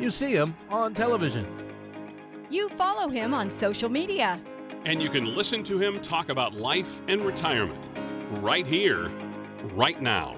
[0.00, 1.46] You see him on television.
[2.50, 4.38] You follow him on social media.
[4.84, 7.80] And you can listen to him talk about life and retirement
[8.40, 9.10] right here,
[9.74, 10.36] right now.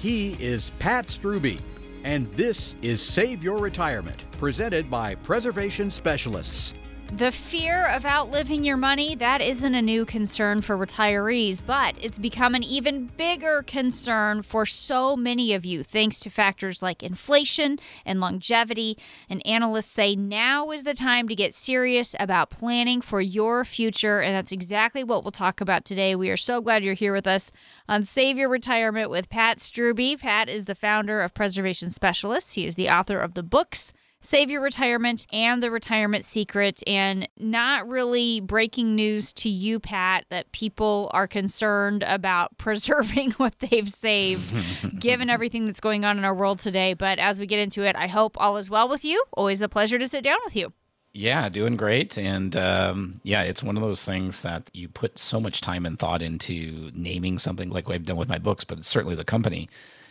[0.00, 1.60] He is Pat Strubbe,
[2.04, 6.74] and this is Save Your Retirement, presented by Preservation Specialists.
[7.12, 12.18] The fear of outliving your money, that isn't a new concern for retirees, but it's
[12.18, 17.78] become an even bigger concern for so many of you thanks to factors like inflation
[18.04, 18.98] and longevity.
[19.30, 24.20] And analysts say now is the time to get serious about planning for your future.
[24.20, 26.14] And that's exactly what we'll talk about today.
[26.14, 27.50] We are so glad you're here with us
[27.88, 30.20] on Save Your Retirement with Pat Strubbe.
[30.20, 33.94] Pat is the founder of Preservation Specialists, he is the author of the books.
[34.26, 40.24] Save Your Retirement and The Retirement Secret, and not really breaking news to you, Pat,
[40.30, 44.52] that people are concerned about preserving what they've saved,
[44.98, 46.92] given everything that's going on in our world today.
[46.92, 49.22] But as we get into it, I hope all is well with you.
[49.32, 50.72] Always a pleasure to sit down with you.
[51.12, 52.18] Yeah, doing great.
[52.18, 55.96] And um, yeah, it's one of those things that you put so much time and
[55.96, 59.68] thought into naming something like what I've done with my books, but certainly the company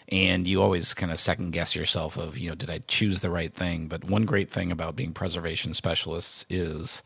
[0.09, 3.29] and you always kind of second guess yourself of you know did i choose the
[3.29, 7.01] right thing but one great thing about being preservation specialists is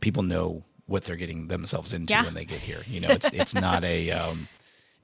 [0.00, 2.24] people know what they're getting themselves into Yeah.
[2.24, 4.48] when they get here you know it's it's not a um,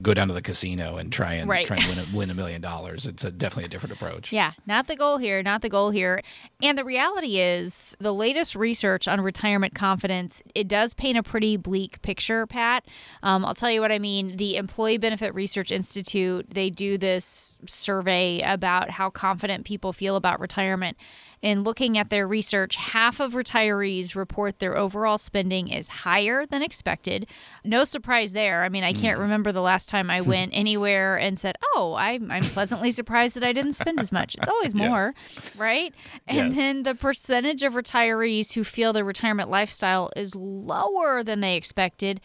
[0.01, 1.65] go down to the casino and try and Right.
[1.65, 4.51] try and win a, win a million dollars it's a definitely a different approach Yeah,
[4.65, 6.21] not the goal here, not the goal here.
[6.61, 11.57] And the reality is, the latest research on retirement confidence, it does paint a pretty
[11.57, 12.85] bleak picture, Pat.
[13.21, 14.37] Um, I'll tell you what I mean.
[14.37, 20.39] The Employee Benefit Research Institute, they do this survey about how confident people feel about
[20.39, 20.97] retirement.
[21.43, 26.61] And looking at their research, half of retirees report their overall spending is higher than
[26.61, 27.27] expected.
[27.65, 28.63] No surprise there.
[28.63, 29.23] I mean, I can't hmm.
[29.23, 33.43] remember the last time I went anywhere and said, "Oh, I'm, I'm pleasantly surprised that
[33.43, 35.13] I didn't spend as much." It's always more,
[35.57, 35.93] right?
[36.27, 36.55] And Yes.
[36.55, 42.21] then the percentage of retirees who feel their retirement lifestyle is lower than they expected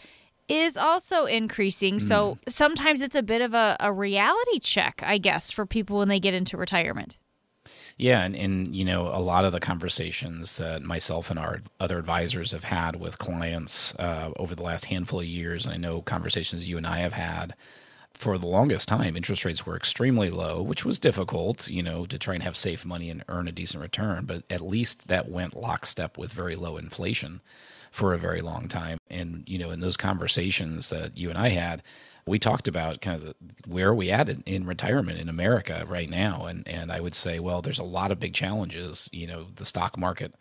[0.48, 1.98] is also increasing.
[1.98, 2.38] So hmm.
[2.48, 6.20] sometimes it's a bit of a, a reality check, I guess, for people when they
[6.20, 7.18] get into retirement.
[7.98, 11.98] Yeah, and, and you know, a lot of the conversations that myself and our other
[11.98, 16.00] advisors have had with clients uh, over the last handful of years, and I know
[16.00, 17.54] conversations you and I have had
[18.18, 22.18] for the longest time, interest rates were extremely low, which was difficult, you know, to
[22.18, 24.24] try and have safe money and earn a decent return.
[24.24, 27.40] But at least that went lockstep with very low inflation
[27.92, 28.98] for a very long time.
[29.08, 31.82] And, you know, in those conversations that you and I had,
[32.26, 33.34] we talked about kind of the,
[33.66, 37.14] where are we at in, in retirement in America right now, and and I would
[37.14, 39.08] say, well, there's a lot of big challenges.
[39.12, 40.34] You know, the stock market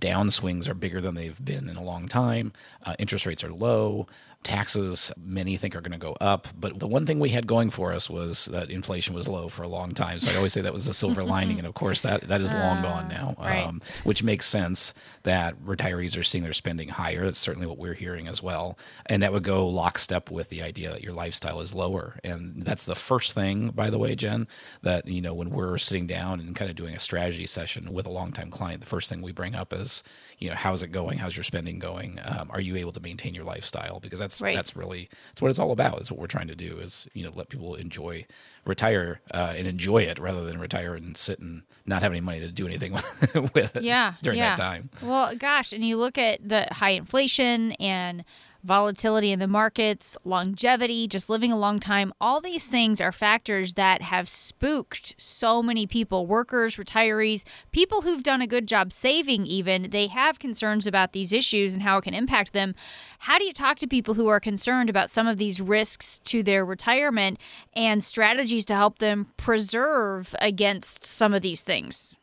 [0.00, 2.52] downswings are bigger than they've been in a long time.
[2.84, 4.06] Uh, interest rates are low.
[4.42, 6.48] Taxes, many think are going to go up.
[6.58, 9.62] But the one thing we had going for us was that inflation was low for
[9.62, 10.18] a long time.
[10.18, 11.58] So I always say that was the silver lining.
[11.58, 13.66] And of course, that, that is long gone now, right.
[13.66, 17.24] um, which makes sense that retirees are seeing their spending higher.
[17.24, 18.78] That's certainly what we're hearing as well.
[19.04, 22.18] And that would go lockstep with the idea that your lifestyle is lower.
[22.24, 24.48] And that's the first thing, by the way, Jen,
[24.82, 28.06] that, you know, when we're sitting down and kind of doing a strategy session with
[28.06, 30.02] a longtime client, the first thing we bring up is,
[30.38, 31.18] you know, how's it going?
[31.18, 32.18] How's your spending going?
[32.24, 34.00] Um, are you able to maintain your lifestyle?
[34.00, 34.54] Because that's Right.
[34.54, 36.00] that's really that's what it's all about.
[36.00, 38.26] It's what we're trying to do is you know let people enjoy
[38.66, 42.40] retire uh, and enjoy it rather than retire and sit and not have any money
[42.40, 42.92] to do anything
[43.54, 44.54] with it yeah during yeah.
[44.54, 44.90] that time.
[45.02, 48.24] well gosh and you look at the high inflation and
[48.62, 52.12] volatility in the markets longevity just living a long time.
[52.20, 58.22] All these things are factors that have spooked so many people workers retirees people who've
[58.22, 59.90] done a good job saving even.
[59.90, 62.74] They have concerns about these issues and how it can impact them.
[63.20, 66.42] How do you talk to people who are concerned about some of these risks to
[66.42, 67.38] their retirement
[67.74, 72.19] and strategies to help them preserve against some of these things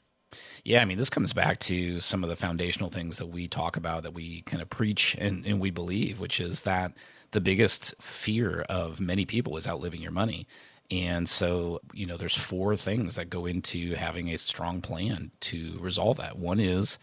[0.68, 3.78] Yeah, I mean, this comes back to some of the foundational things that we talk
[3.78, 6.92] about, that we kind of preach and, and we believe, which is that
[7.32, 10.46] the biggest fear of many people is outliving your money.
[10.92, 15.78] And so, you know, there's four things that go into having a strong plan to
[15.80, 16.38] resolve that.
[16.38, 17.00] One is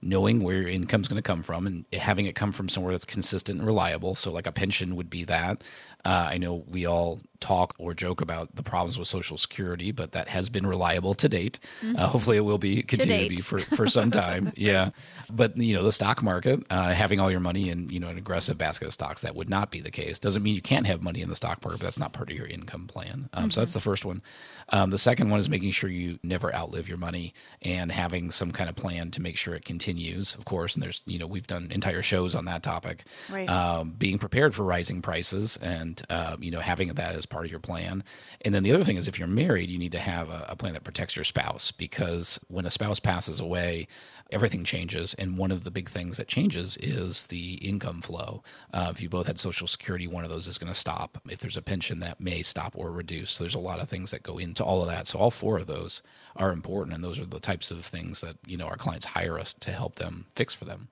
[0.00, 2.92] knowing where your income is going to come from and having it come from somewhere
[2.92, 4.14] that's consistent and reliable.
[4.14, 5.62] So, like a pension would be that.
[6.04, 10.12] Uh, I know we all talk or joke about the problems with Social Security, but
[10.12, 11.58] that has been reliable to date.
[11.82, 11.96] Mm-hmm.
[11.96, 14.52] Uh, hopefully, it will be continue to, be for, for some time.
[14.56, 14.90] yeah,
[15.30, 18.18] but you know, the stock market, uh, having all your money in you know an
[18.18, 20.18] aggressive basket of stocks, that would not be the case.
[20.18, 22.36] Doesn't mean you can't have money in the stock market, but that's not part of
[22.36, 23.28] your income plan.
[23.32, 23.50] Um, mm-hmm.
[23.50, 24.22] So that's the first one.
[24.70, 28.52] Um, the second one is making sure you never outlive your money and having some
[28.52, 29.87] kind of plan to make sure it continues.
[30.34, 33.04] Of course, and there's you know we've done entire shows on that topic.
[33.30, 33.48] Right.
[33.48, 37.50] Um, being prepared for rising prices and uh, you know having that as part of
[37.50, 38.04] your plan.
[38.42, 40.56] And then the other thing is if you're married, you need to have a, a
[40.56, 43.88] plan that protects your spouse because when a spouse passes away,
[44.30, 45.14] everything changes.
[45.14, 48.42] And one of the big things that changes is the income flow.
[48.72, 51.18] Uh, if you both had Social Security, one of those is going to stop.
[51.28, 53.30] If there's a pension, that may stop or reduce.
[53.30, 55.06] So there's a lot of things that go into all of that.
[55.06, 56.02] So all four of those
[56.36, 59.38] are important, and those are the types of things that you know our clients hire
[59.38, 60.88] us to help them fix for them.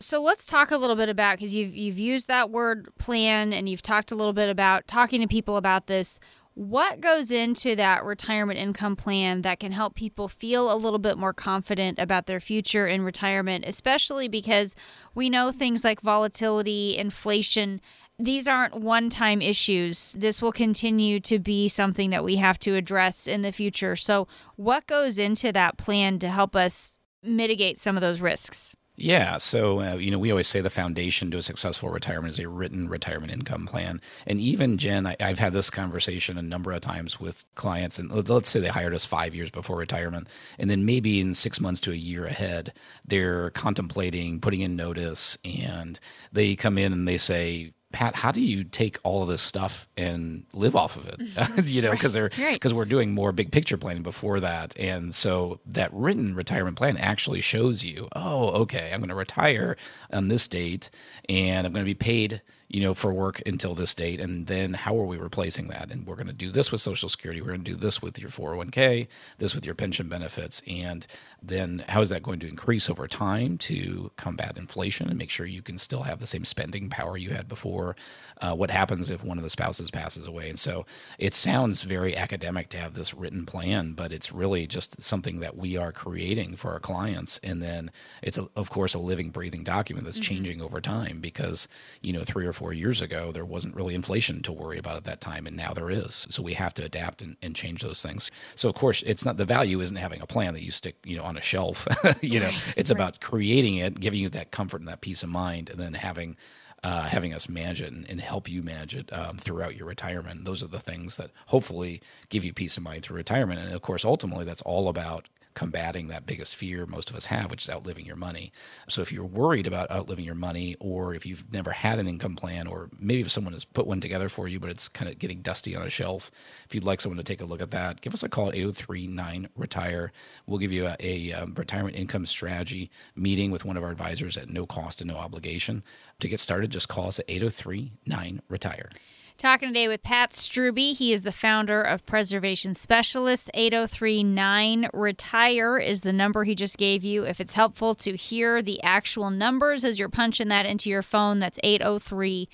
[0.00, 3.68] So let's talk a little bit about because you've you've used that word plan and
[3.68, 6.20] you've talked a little bit about talking to people about this.
[6.56, 11.18] What goes into that retirement income plan that can help people feel a little bit
[11.18, 14.76] more confident about their future in retirement, especially because
[15.16, 17.80] we know things like volatility, inflation,
[18.20, 20.12] these aren't one time issues.
[20.12, 23.96] This will continue to be something that we have to address in the future.
[23.96, 28.76] So, what goes into that plan to help us mitigate some of those risks?
[28.96, 29.38] Yeah.
[29.38, 32.48] So, uh, you know, we always say the foundation to a successful retirement is a
[32.48, 34.00] written retirement income plan.
[34.24, 38.28] And even Jen, I, have had this conversation a number of times with clients, and
[38.28, 40.28] let's say they hired us five years before retirement.
[40.60, 42.72] And then maybe in six months to a year ahead,
[43.04, 45.98] they're contemplating putting in notice and
[46.30, 49.86] they come in and they say, Pat, how do you take all of this stuff
[49.96, 51.64] and live off of it?
[51.66, 52.76] you know, because they're because right.
[52.76, 57.40] we're doing more big picture planning before that, and so that written retirement plan actually
[57.40, 59.76] shows you, oh, okay, I'm going to retire
[60.12, 60.90] on this date,
[61.28, 62.42] and I'm going to be paid
[62.74, 64.18] you know, for work until this date.
[64.18, 65.92] And then how are we replacing that?
[65.92, 67.40] And we're going to do this with Social Security.
[67.40, 69.06] We're going to do this with your 401k,
[69.38, 70.60] this with your pension benefits.
[70.66, 71.06] And
[71.40, 75.46] then how is that going to increase over time to combat inflation and make sure
[75.46, 77.94] you can still have the same spending power you had before?
[78.40, 80.48] Uh, what happens if one of the spouses passes away?
[80.50, 80.84] And so
[81.16, 85.56] it sounds very academic to have this written plan, but it's really just something that
[85.56, 87.38] we are creating for our clients.
[87.44, 90.34] And then it's, a, of course, a living, breathing document that's mm-hmm.
[90.34, 91.68] changing over time because,
[92.02, 95.04] you know, three or four years ago, there wasn't really inflation to worry about at
[95.04, 96.26] that time, and now there is.
[96.30, 98.30] So we have to adapt and, and change those things.
[98.54, 101.16] So of course, it's not the value isn't having a plan that you stick, you
[101.16, 101.86] know, on a shelf.
[102.20, 102.98] you know, it's right.
[102.98, 106.36] about creating it, giving you that comfort and that peace of mind, and then having
[106.84, 110.44] uh, having us manage it and, and help you manage it um, throughout your retirement.
[110.44, 113.58] Those are the things that hopefully give you peace of mind through retirement.
[113.58, 117.50] And of course, ultimately, that's all about combating that biggest fear most of us have,
[117.50, 118.52] which is outliving your money.
[118.88, 122.36] So if you're worried about outliving your money, or if you've never had an income
[122.36, 125.18] plan, or maybe if someone has put one together for you, but it's kind of
[125.18, 126.30] getting dusty on a shelf,
[126.66, 128.54] if you'd like someone to take a look at that, give us a call at
[128.54, 130.12] 803 9 Retire.
[130.46, 134.36] We'll give you a, a um, retirement income strategy meeting with one of our advisors
[134.36, 135.84] at no cost and no obligation.
[136.20, 138.90] To get started, just call us at 803 9 Retire.
[139.36, 140.94] Talking today with Pat Strubbe.
[140.94, 143.50] He is the founder of Preservation Specialists.
[143.52, 147.24] 8039 Retire is the number he just gave you.
[147.24, 151.40] If it's helpful to hear the actual numbers as you're punching that into your phone,
[151.40, 152.48] that's 803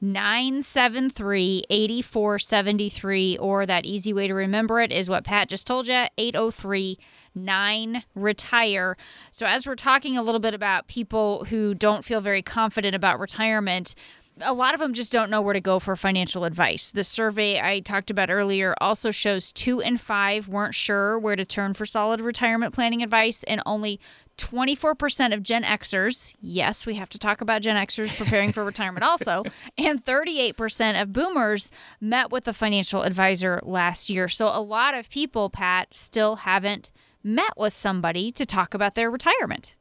[0.00, 3.36] 973 8473.
[3.38, 6.96] Or that easy way to remember it is what Pat just told you 803
[7.34, 8.96] 9 retire.
[9.30, 13.20] So, as we're talking a little bit about people who don't feel very confident about
[13.20, 13.94] retirement,
[14.42, 16.90] a lot of them just don't know where to go for financial advice.
[16.90, 21.44] The survey I talked about earlier also shows two in five weren't sure where to
[21.44, 24.00] turn for solid retirement planning advice, and only
[24.38, 29.04] 24% of Gen Xers, yes, we have to talk about Gen Xers preparing for retirement
[29.04, 29.44] also,
[29.78, 31.70] and 38% of boomers
[32.00, 34.28] met with a financial advisor last year.
[34.28, 36.90] So a lot of people, Pat, still haven't
[37.22, 39.76] met with somebody to talk about their retirement.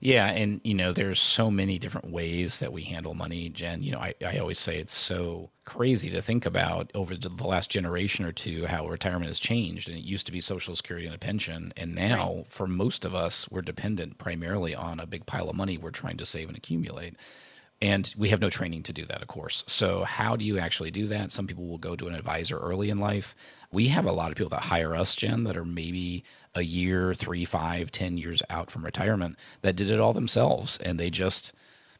[0.00, 3.82] Yeah, and you know, there's so many different ways that we handle money, Jen.
[3.82, 7.70] You know, I, I always say it's so crazy to think about over the last
[7.70, 9.88] generation or two how retirement has changed.
[9.88, 12.46] And it used to be Social Security and a pension, and now right.
[12.48, 16.16] for most of us, we're dependent primarily on a big pile of money we're trying
[16.18, 17.16] to save and accumulate.
[17.82, 19.64] And we have no training to do that, of course.
[19.66, 21.32] So, how do you actually do that?
[21.32, 23.34] Some people will go to an advisor early in life.
[23.72, 26.24] We have a lot of people that hire us, Jen, that are maybe
[26.54, 30.78] a year, three, five, ten years out from retirement that did it all themselves.
[30.78, 31.52] And they just,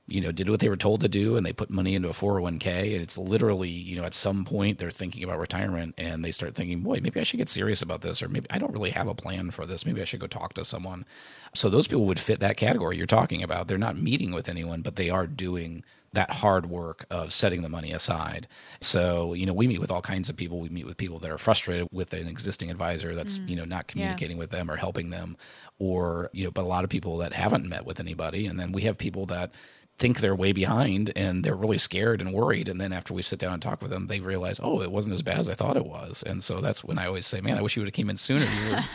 [0.06, 2.12] you know, did what they were told to do and they put money into a
[2.12, 2.92] 401k.
[2.92, 6.54] And it's literally, you know, at some point they're thinking about retirement and they start
[6.54, 9.08] thinking, boy, maybe I should get serious about this, or maybe I don't really have
[9.08, 9.86] a plan for this.
[9.86, 11.06] Maybe I should go talk to someone.
[11.54, 13.66] So those people would fit that category you're talking about.
[13.66, 17.68] They're not meeting with anyone, but they are doing that hard work of setting the
[17.68, 18.46] money aside.
[18.80, 20.60] So, you know, we meet with all kinds of people.
[20.60, 23.48] We meet with people that are frustrated with an existing advisor that's, mm.
[23.48, 24.42] you know, not communicating yeah.
[24.42, 25.36] with them or helping them
[25.78, 28.46] or, you know, but a lot of people that haven't met with anybody.
[28.46, 29.50] And then we have people that
[29.98, 32.68] think they're way behind and they're really scared and worried.
[32.68, 35.14] And then after we sit down and talk with them, they realize, oh, it wasn't
[35.14, 36.24] as bad as I thought it was.
[36.24, 38.16] And so that's when I always say, man, I wish you would have came in
[38.16, 38.44] sooner.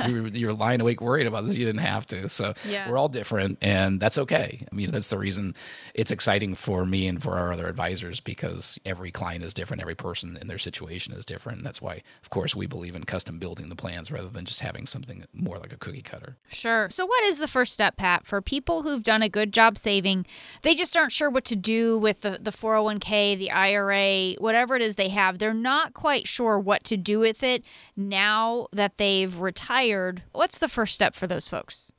[0.05, 1.55] You were, you were lying awake worried about this.
[1.55, 2.27] You didn't have to.
[2.27, 2.89] So yeah.
[2.89, 4.65] we're all different and that's okay.
[4.69, 5.55] I mean, that's the reason
[5.93, 9.81] it's exciting for me and for our other advisors because every client is different.
[9.81, 11.59] Every person in their situation is different.
[11.59, 14.59] And that's why, of course, we believe in custom building the plans rather than just
[14.59, 16.35] having something more like a cookie cutter.
[16.49, 16.89] Sure.
[16.89, 20.25] So what is the first step, Pat, for people who've done a good job saving?
[20.61, 24.75] They just aren't sure what to do do with the, the 401k, the IRA, whatever
[24.75, 25.37] it is they have.
[25.37, 27.63] They're not quite sure what to do with it
[27.95, 30.23] now that they've retired.
[30.31, 31.93] What's the first step for those folks?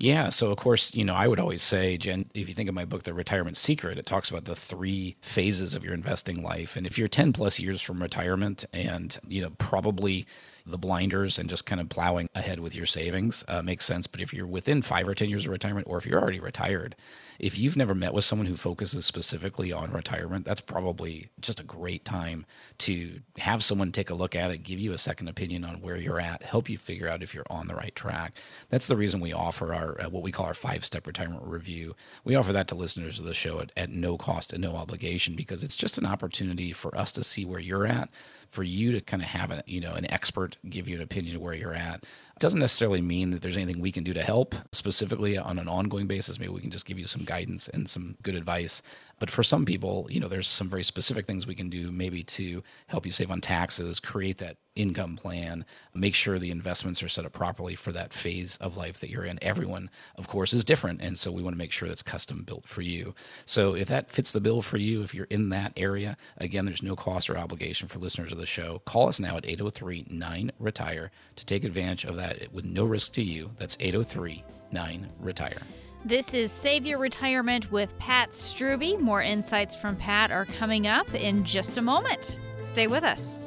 [0.00, 0.28] Yeah.
[0.28, 2.84] So, of course, you know, I would always say, Jen, if you think of my
[2.84, 6.76] book, The Retirement Secret, it talks about the three phases of your investing life.
[6.76, 10.24] And if you're 10 plus years from retirement and, you know, probably
[10.64, 14.06] the blinders and just kind of plowing ahead with your savings uh, makes sense.
[14.06, 16.94] But if you're within five or 10 years of retirement, or if you're already retired,
[17.38, 21.64] if you've never met with someone who focuses specifically on retirement, that's probably just a
[21.64, 22.44] great time
[22.78, 25.96] to have someone take a look at it, give you a second opinion on where
[25.96, 28.36] you're at, help you figure out if you're on the right track.
[28.70, 31.94] That's the reason we offer our uh, what we call our five step retirement review.
[32.24, 35.36] We offer that to listeners of the show at, at no cost and no obligation
[35.36, 38.10] because it's just an opportunity for us to see where you're at
[38.50, 41.36] for you to kind of have a you know an expert give you an opinion
[41.36, 42.04] of where you're at
[42.38, 46.06] doesn't necessarily mean that there's anything we can do to help specifically on an ongoing
[46.06, 46.38] basis.
[46.38, 48.82] Maybe we can just give you some guidance and some good advice.
[49.18, 52.22] But for some people, you know, there's some very specific things we can do maybe
[52.22, 57.08] to help you save on taxes, create that income plan, make sure the investments are
[57.08, 59.38] set up properly for that phase of life that you're in.
[59.42, 61.02] Everyone, of course, is different.
[61.02, 63.14] And so we want to make sure that's custom built for you.
[63.44, 66.82] So if that fits the bill for you, if you're in that area, again, there's
[66.82, 68.80] no cost or obligation for listeners of the show.
[68.84, 73.12] Call us now at 803 9 Retire to take advantage of that with no risk
[73.12, 73.50] to you.
[73.58, 75.62] That's 803 9 Retire.
[76.04, 79.00] This is Save Your Retirement with Pat Strubbe.
[79.00, 82.38] More insights from Pat are coming up in just a moment.
[82.60, 83.44] Stay with us.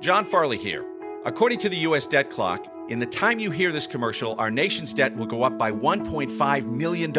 [0.00, 0.82] John Farley here.
[1.26, 2.06] According to the U.S.
[2.06, 5.58] debt clock, in the time you hear this commercial, our nation's debt will go up
[5.58, 7.12] by $1.5 million.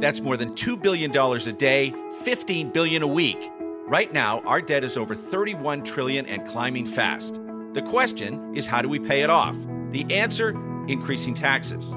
[0.00, 3.50] That's more than $2 billion a day, 15 billion a week.
[3.86, 7.40] Right now, our debt is over 31 trillion and climbing fast.
[7.72, 9.56] The question is how do we pay it off?
[9.92, 10.52] The answer
[10.88, 11.94] increasing taxes.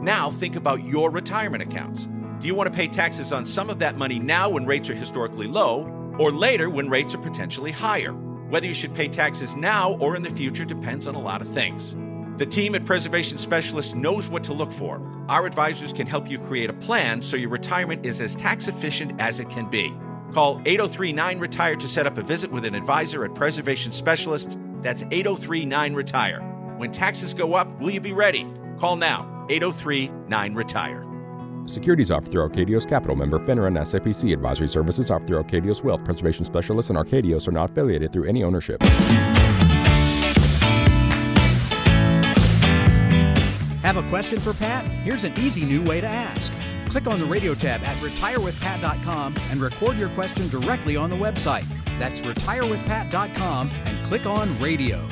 [0.00, 2.06] Now think about your retirement accounts.
[2.40, 4.94] Do you want to pay taxes on some of that money now when rates are
[4.94, 8.12] historically low, or later when rates are potentially higher?
[8.12, 11.48] Whether you should pay taxes now or in the future depends on a lot of
[11.48, 11.96] things.
[12.36, 15.00] The team at Preservation Specialists knows what to look for.
[15.28, 19.18] Our advisors can help you create a plan so your retirement is as tax efficient
[19.18, 19.92] as it can be.
[20.34, 24.56] Call 803 9 Retire to set up a visit with an advisor at Preservation Specialists
[24.82, 26.55] that's 803 9 Retire.
[26.76, 28.46] When taxes go up, will you be ready?
[28.78, 31.06] Call now 803 9 Retire.
[31.66, 36.04] Securities offered through Arkadios Capital member FINRA and SIPC advisory services offered through Arkadios Wealth
[36.04, 38.82] Preservation Specialists and Arkadios are not affiliated through any ownership.
[43.82, 44.84] Have a question for Pat?
[44.84, 46.52] Here's an easy new way to ask.
[46.88, 51.66] Click on the radio tab at retirewithpat.com and record your question directly on the website.
[51.98, 55.08] That's retirewithpat.com and click on radio.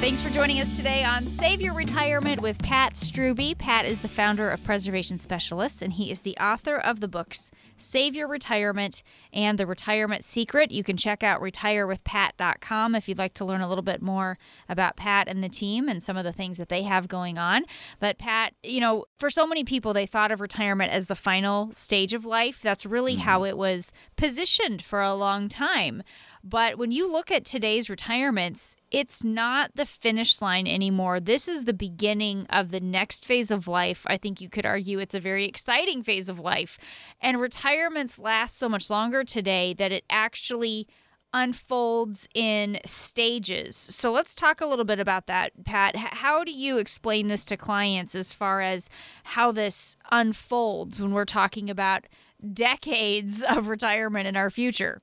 [0.00, 3.58] Thanks for joining us today on Save Your Retirement with Pat Strubbe.
[3.58, 7.50] Pat is the founder of Preservation Specialists, and he is the author of the books
[7.76, 9.02] Save Your Retirement
[9.32, 10.70] and The Retirement Secret.
[10.70, 14.38] You can check out retirewithpat.com if you'd like to learn a little bit more
[14.68, 17.64] about Pat and the team and some of the things that they have going on.
[17.98, 21.72] But, Pat, you know, for so many people, they thought of retirement as the final
[21.72, 22.62] stage of life.
[22.62, 23.22] That's really mm-hmm.
[23.22, 26.04] how it was positioned for a long time.
[26.48, 31.20] But when you look at today's retirements, it's not the finish line anymore.
[31.20, 34.06] This is the beginning of the next phase of life.
[34.08, 36.78] I think you could argue it's a very exciting phase of life.
[37.20, 40.88] And retirements last so much longer today that it actually
[41.34, 43.76] unfolds in stages.
[43.76, 45.96] So let's talk a little bit about that, Pat.
[45.96, 48.88] How do you explain this to clients as far as
[49.24, 52.06] how this unfolds when we're talking about
[52.54, 55.02] decades of retirement in our future?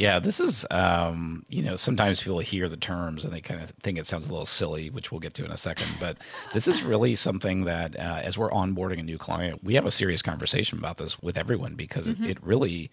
[0.00, 3.68] Yeah, this is, um, you know, sometimes people hear the terms and they kind of
[3.82, 5.94] think it sounds a little silly, which we'll get to in a second.
[6.00, 6.16] But
[6.54, 9.90] this is really something that, uh, as we're onboarding a new client, we have a
[9.90, 12.24] serious conversation about this with everyone because mm-hmm.
[12.24, 12.90] it, it really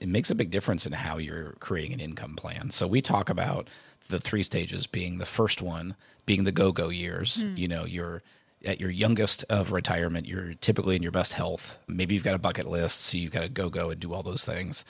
[0.00, 2.70] it makes a big difference in how you're creating an income plan.
[2.70, 3.68] So we talk about
[4.08, 5.94] the three stages being the first one
[6.26, 7.44] being the go-go years.
[7.44, 7.58] Mm.
[7.58, 8.22] You know, you're
[8.64, 11.78] at your youngest of retirement, you're typically in your best health.
[11.88, 14.22] Maybe you've got a bucket list, so you've got to go go and do all
[14.22, 14.84] those things.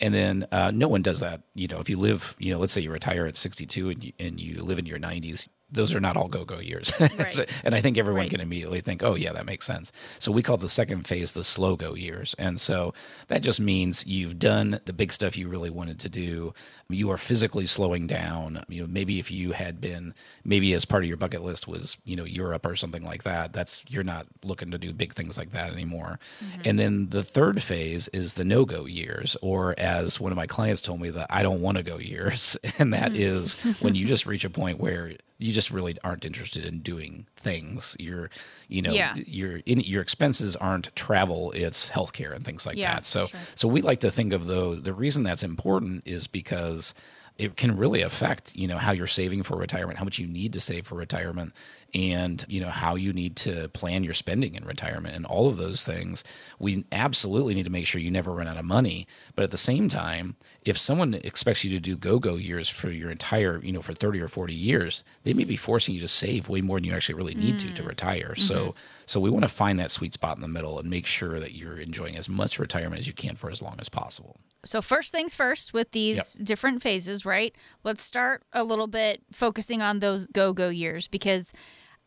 [0.00, 1.42] And then uh, no one does that.
[1.54, 4.12] You know, if you live, you know, let's say you retire at 62 and you,
[4.18, 7.30] and you live in your 90s, those are not all go-go years right.
[7.30, 8.30] so, and i think everyone right.
[8.30, 11.44] can immediately think oh yeah that makes sense so we call the second phase the
[11.44, 12.94] slow go years and so
[13.28, 16.54] that just means you've done the big stuff you really wanted to do
[16.88, 21.02] you are physically slowing down you know maybe if you had been maybe as part
[21.02, 24.26] of your bucket list was you know europe or something like that that's you're not
[24.44, 26.62] looking to do big things like that anymore mm-hmm.
[26.64, 30.80] and then the third phase is the no-go years or as one of my clients
[30.80, 33.22] told me that i don't want to go years and that mm-hmm.
[33.22, 37.26] is when you just reach a point where you just really aren't interested in doing
[37.36, 37.96] things.
[37.98, 38.30] Your,
[38.68, 39.14] you know, yeah.
[39.14, 43.06] your in, your expenses aren't travel; it's healthcare and things like yeah, that.
[43.06, 43.40] So, sure.
[43.54, 46.94] so we like to think of though the reason that's important is because
[47.38, 50.52] it can really affect you know how you're saving for retirement how much you need
[50.54, 51.52] to save for retirement
[51.96, 55.56] and you know how you need to plan your spending in retirement and all of
[55.56, 56.22] those things
[56.58, 59.56] we absolutely need to make sure you never run out of money but at the
[59.56, 63.80] same time if someone expects you to do go-go years for your entire you know
[63.80, 66.84] for 30 or 40 years they may be forcing you to save way more than
[66.84, 67.60] you actually really need mm.
[67.60, 67.88] to to mm.
[67.88, 68.42] retire mm-hmm.
[68.42, 68.74] so
[69.06, 71.54] so we want to find that sweet spot in the middle and make sure that
[71.54, 74.36] you're enjoying as much retirement as you can for as long as possible
[74.66, 76.46] so first things first with these yep.
[76.46, 81.54] different phases right let's start a little bit focusing on those go-go years because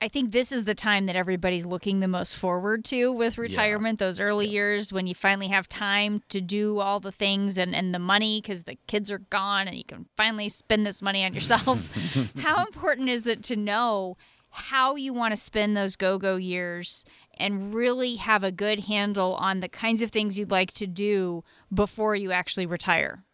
[0.01, 3.99] I think this is the time that everybody's looking the most forward to with retirement,
[3.99, 4.07] yeah.
[4.07, 4.53] those early yeah.
[4.53, 8.39] years when you finally have time to do all the things and, and the money
[8.41, 11.93] because the kids are gone and you can finally spend this money on yourself.
[12.39, 14.15] how important is it to know
[14.51, 17.03] how you want to spend those go go years
[17.37, 21.43] and really have a good handle on the kinds of things you'd like to do
[21.73, 23.25] before you actually retire?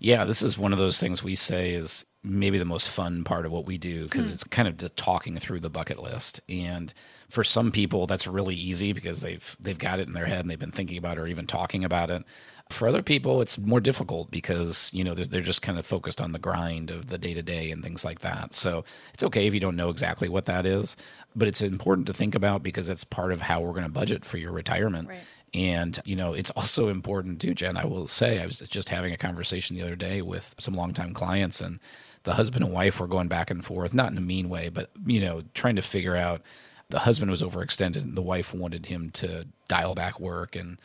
[0.00, 3.46] Yeah, this is one of those things we say is maybe the most fun part
[3.46, 4.32] of what we do because mm.
[4.34, 6.92] it's kind of just talking through the bucket list and
[7.30, 10.50] for some people that's really easy because they've they've got it in their head and
[10.50, 12.22] they've been thinking about it or even talking about it
[12.68, 16.32] for other people it's more difficult because you know they're just kind of focused on
[16.32, 19.54] the grind of the day to day and things like that so it's okay if
[19.54, 20.98] you don't know exactly what that is
[21.34, 24.26] but it's important to think about because it's part of how we're going to budget
[24.26, 25.18] for your retirement right.
[25.52, 27.76] And, you know, it's also important too, Jen.
[27.76, 31.12] I will say, I was just having a conversation the other day with some longtime
[31.12, 31.80] clients, and
[32.24, 34.90] the husband and wife were going back and forth, not in a mean way, but
[35.06, 36.42] you know, trying to figure out.
[36.88, 40.76] The husband was overextended, and the wife wanted him to dial back work and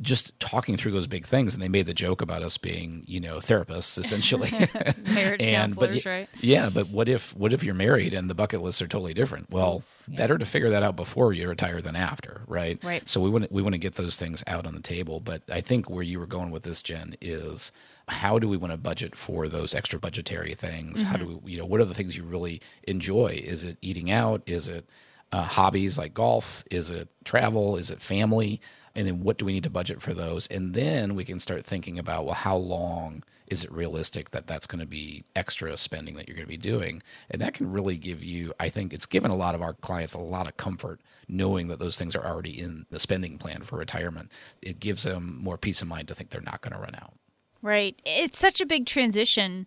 [0.00, 1.54] just talking through those big things.
[1.54, 4.50] And they made the joke about us being you know therapists essentially.
[5.14, 6.28] Marriage and but right?
[6.40, 9.50] Yeah but what if what if you're married and the bucket lists are totally different?
[9.50, 10.16] Well yeah.
[10.16, 12.82] better to figure that out before you retire than after right?
[12.82, 13.06] Right.
[13.08, 15.20] So we want to we want to get those things out on the table.
[15.20, 17.72] But i think where you were going with this jen is
[18.10, 21.00] how do we want to budget for those extra budgetary things?
[21.00, 21.10] Mm-hmm.
[21.10, 21.44] How do mm-hmm.
[21.44, 23.40] we, you know, what are the things you really enjoy?
[23.44, 24.42] Is it eating out?
[24.46, 24.86] Is it
[25.32, 26.64] uh, hobbies like golf?
[26.70, 27.76] Is it travel?
[27.76, 28.60] Is it family?
[28.94, 30.46] And then what do we need to budget for those?
[30.48, 34.66] And then we can start thinking about, well, how long is it realistic that that's
[34.66, 37.02] going to be extra spending that you're going to be doing?
[37.30, 40.14] And that can really give you, I think it's given a lot of our clients
[40.14, 43.76] a lot of comfort knowing that those things are already in the spending plan for
[43.78, 44.30] retirement.
[44.60, 47.14] It gives them more peace of mind to think they're not going to run out.
[47.62, 48.00] Right.
[48.04, 49.66] It's such a big transition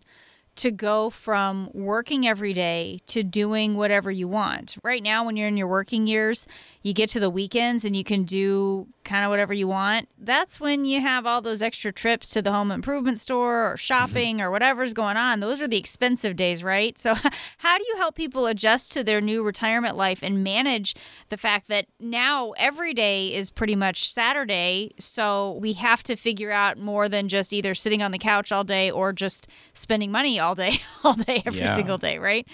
[0.56, 4.76] to go from working every day to doing whatever you want.
[4.82, 6.46] Right now, when you're in your working years,
[6.82, 10.08] you get to the weekends and you can do kind of whatever you want.
[10.18, 13.76] That's when you have all those extra trips to the home improvement store or mm-hmm.
[13.76, 15.40] shopping or whatever's going on.
[15.40, 16.98] Those are the expensive days, right?
[16.98, 17.14] So,
[17.58, 20.94] how do you help people adjust to their new retirement life and manage
[21.28, 24.92] the fact that now every day is pretty much Saturday?
[24.98, 28.64] So, we have to figure out more than just either sitting on the couch all
[28.64, 31.76] day or just spending money all day, all day, every yeah.
[31.76, 32.46] single day, right?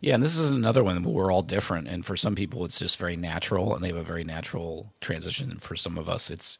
[0.00, 1.88] Yeah, and this is another one we're all different.
[1.88, 5.50] And for some people, it's just very natural and they have a very natural transition.
[5.50, 6.58] And for some of us, it's,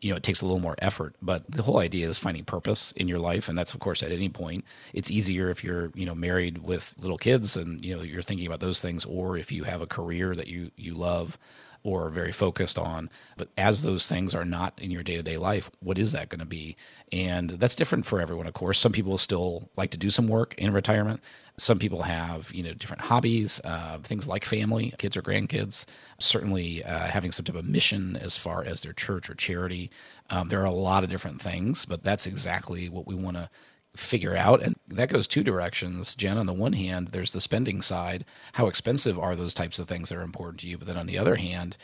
[0.00, 1.14] you know, it takes a little more effort.
[1.22, 3.48] But the whole idea is finding purpose in your life.
[3.48, 4.64] And that's, of course, at any point.
[4.92, 8.46] It's easier if you're, you know, married with little kids and, you know, you're thinking
[8.46, 11.38] about those things, or if you have a career that you, you love
[11.86, 13.08] or are very focused on.
[13.36, 16.28] But as those things are not in your day to day life, what is that
[16.28, 16.76] going to be?
[17.12, 18.80] And that's different for everyone, of course.
[18.80, 21.20] Some people still like to do some work in retirement.
[21.58, 25.86] Some people have, you know, different hobbies, uh, things like family, kids or grandkids.
[26.18, 29.90] Certainly, uh, having some type of mission as far as their church or charity.
[30.28, 33.48] Um, there are a lot of different things, but that's exactly what we want to
[33.96, 34.62] figure out.
[34.62, 36.14] And that goes two directions.
[36.14, 38.24] Jen, on the one hand, there's the spending side.
[38.52, 40.78] How expensive are those types of things that are important to you?
[40.78, 41.76] But then on the other hand,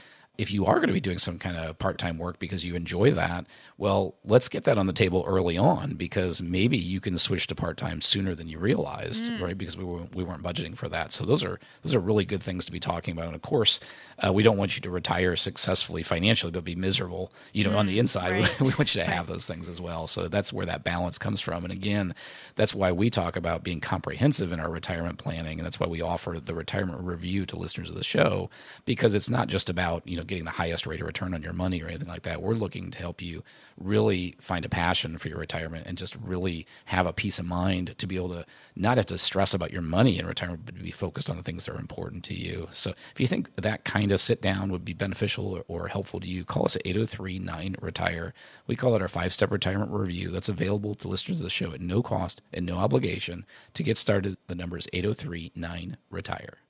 [0.43, 3.13] if you are going to be doing some kind of part-time work because you enjoy
[3.13, 3.47] that
[3.79, 7.55] well let's get that on the table early on because maybe you can switch to
[7.55, 9.41] part-time sooner than you realized mm.
[9.41, 9.57] right?
[9.57, 11.13] Because we, were, we weren't budgeting for that.
[11.13, 13.27] So those are those are really good things to be talking about.
[13.27, 13.79] And of course
[14.19, 17.79] uh, we don't want you to retire successfully financially but be miserable you know mm,
[17.79, 18.31] on the mm, inside.
[18.43, 18.61] right.
[18.61, 20.09] we, we, want you to have those things as well.
[20.09, 21.63] So that's where that balance comes from.
[21.63, 22.15] And again
[22.57, 25.59] that's why we talk about being comprehensive in our retirement planning.
[25.59, 28.51] And that's why we offer the retirement review to listeners of the show
[28.85, 31.53] because it's not just about you know getting the highest rate of return on your
[31.53, 32.41] money or anything like that.
[32.41, 33.45] We're looking to help you
[33.79, 37.95] really find a passion for your retirement and just really have a peace of mind
[37.99, 40.83] to be able to not have to stress about your money in retirement, but to
[40.83, 42.67] be focused on the things that are important to you.
[42.71, 46.19] So if you think that kind of sit down would be beneficial or, or helpful
[46.21, 48.33] to you, call us at 803 9 Retire.
[48.67, 50.31] We call it our five step retirement review.
[50.31, 53.45] That's available to listeners of the show at no cost and no obligation.
[53.75, 56.62] To get started, the number is 803 9 Retire.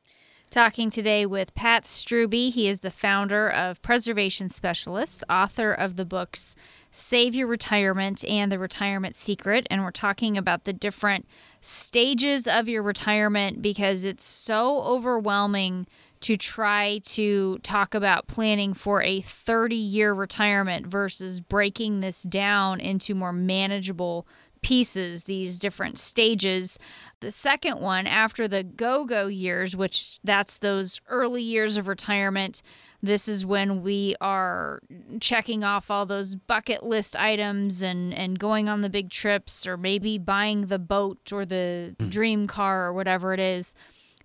[0.53, 2.51] Talking today with Pat Strubbe.
[2.51, 6.55] He is the founder of Preservation Specialists, author of the books
[6.91, 9.67] Save Your Retirement and The Retirement Secret.
[9.71, 11.27] And we're talking about the different
[11.63, 15.87] stages of your retirement because it's so overwhelming
[16.21, 22.79] to try to talk about planning for a 30 year retirement versus breaking this down
[22.79, 24.27] into more manageable
[24.63, 26.79] pieces, these different stages.
[27.21, 32.63] The second one, after the go go years, which that's those early years of retirement,
[33.03, 34.81] this is when we are
[35.21, 39.77] checking off all those bucket list items and, and going on the big trips or
[39.77, 42.11] maybe buying the boat or the mm.
[42.11, 43.75] dream car or whatever it is.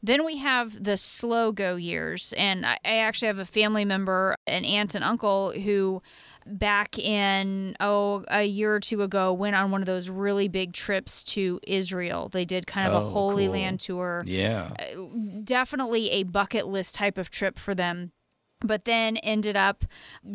[0.04, 2.34] Then we have the slow go years.
[2.38, 6.04] And I, I actually have a family member, an aunt and uncle, who
[6.50, 10.74] back in oh a year or two ago went on one of those really big
[10.74, 12.30] trips to Israel.
[12.30, 13.54] They did kind of oh, a Holy cool.
[13.54, 14.24] Land tour.
[14.26, 14.72] Yeah.
[14.80, 15.04] Uh,
[15.44, 18.12] definitely a bucket list type of trip for them
[18.62, 19.86] but then ended up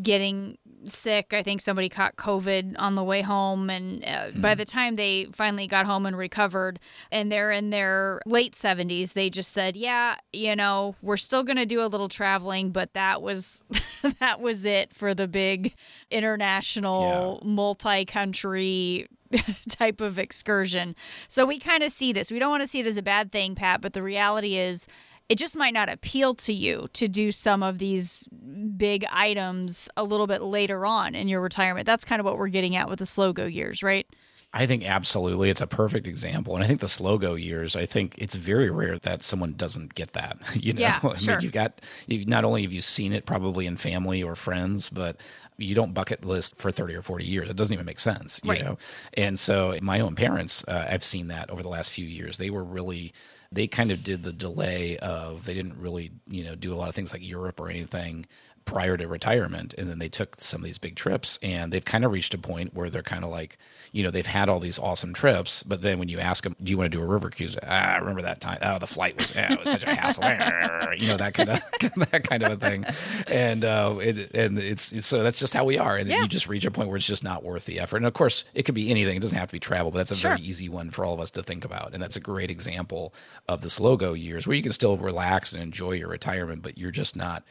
[0.02, 1.32] getting sick.
[1.32, 3.70] I think somebody caught COVID on the way home.
[3.70, 4.40] And uh, mm.
[4.40, 6.78] by the time they finally got home and recovered,
[7.11, 11.56] and they're in their late 70s, they just said, Yeah, you know, we're still going
[11.56, 13.64] to do a little traveling, but that was.
[14.18, 15.74] that was it for the big
[16.11, 17.48] international yeah.
[17.48, 19.06] multi-country
[19.68, 20.94] type of excursion.
[21.28, 22.30] So we kind of see this.
[22.30, 24.87] We don't want to see it as a bad thing, Pat, but the reality is
[25.32, 28.28] it just might not appeal to you to do some of these
[28.76, 31.86] big items a little bit later on in your retirement.
[31.86, 34.06] That's kind of what we're getting at with the slow go years, right?
[34.52, 35.48] I think absolutely.
[35.48, 36.54] It's a perfect example.
[36.54, 39.94] And I think the slow go years, I think it's very rare that someone doesn't
[39.94, 40.36] get that.
[40.54, 41.34] You know, yeah, I sure.
[41.36, 44.90] mean, you've got, you, not only have you seen it probably in family or friends,
[44.90, 45.16] but
[45.56, 47.48] you don't bucket list for 30 or 40 years.
[47.48, 48.62] It doesn't even make sense, you right.
[48.62, 48.76] know?
[49.14, 52.36] And so my own parents, uh, I've seen that over the last few years.
[52.36, 53.14] They were really,
[53.52, 56.88] they kind of did the delay of they didn't really you know do a lot
[56.88, 58.26] of things like Europe or anything
[58.64, 62.05] prior to retirement and then they took some of these big trips and they've kind
[62.05, 63.59] of reached a point where they're kind of like
[63.92, 66.70] you know they've had all these awesome trips but then when you ask them do
[66.70, 67.57] you want to do a river cruise?
[67.62, 68.59] Ah, i remember that time.
[68.62, 70.22] Oh the flight was, it was such a hassle.
[70.98, 71.61] You know that kind of
[72.11, 72.85] that kind of a thing.
[73.27, 76.20] And uh, it, and it's so that's just how we are and yeah.
[76.20, 77.96] you just reach a point where it's just not worth the effort.
[77.98, 79.16] And of course it could be anything.
[79.16, 80.33] It doesn't have to be travel but that's a sure.
[80.33, 83.14] very easy one for all of us to think about and that's a great example
[83.48, 86.79] of the slow go years where you can still relax and enjoy your retirement but
[86.79, 87.42] you're just not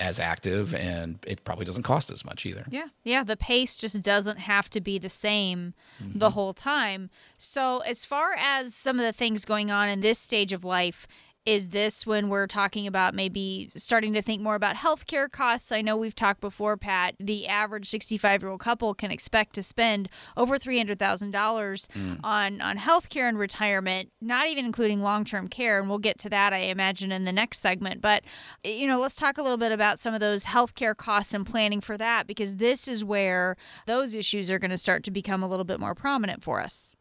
[0.00, 2.64] as active and it probably doesn't cost as much either.
[2.70, 2.88] Yeah.
[3.04, 3.22] Yeah.
[3.22, 6.18] The pace just doesn't have to be the same mm-hmm.
[6.18, 7.10] the whole time.
[7.38, 11.06] So, as far as some of the things going on in this stage of life,
[11.46, 15.72] is this when we're talking about maybe starting to think more about healthcare costs?
[15.72, 17.14] I know we've talked before, Pat.
[17.18, 20.96] The average 65 year old couple can expect to spend over $300,000
[21.30, 22.20] mm.
[22.22, 25.80] on, on healthcare and retirement, not even including long term care.
[25.80, 28.02] And we'll get to that, I imagine, in the next segment.
[28.02, 28.22] But,
[28.62, 31.80] you know, let's talk a little bit about some of those healthcare costs and planning
[31.80, 35.48] for that, because this is where those issues are going to start to become a
[35.48, 36.94] little bit more prominent for us.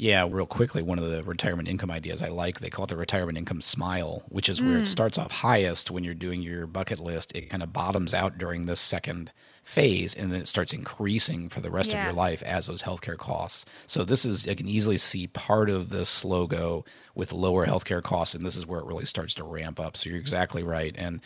[0.00, 2.96] Yeah, real quickly, one of the retirement income ideas I like, they call it the
[2.96, 4.82] retirement income smile, which is where mm.
[4.82, 7.32] it starts off highest when you're doing your bucket list.
[7.34, 9.32] It kind of bottoms out during this second
[9.64, 12.00] phase and then it starts increasing for the rest yeah.
[12.00, 13.66] of your life as those healthcare costs.
[13.88, 16.84] So this is I can easily see part of this logo
[17.16, 19.96] with lower healthcare costs and this is where it really starts to ramp up.
[19.96, 20.94] So you're exactly right.
[20.96, 21.20] And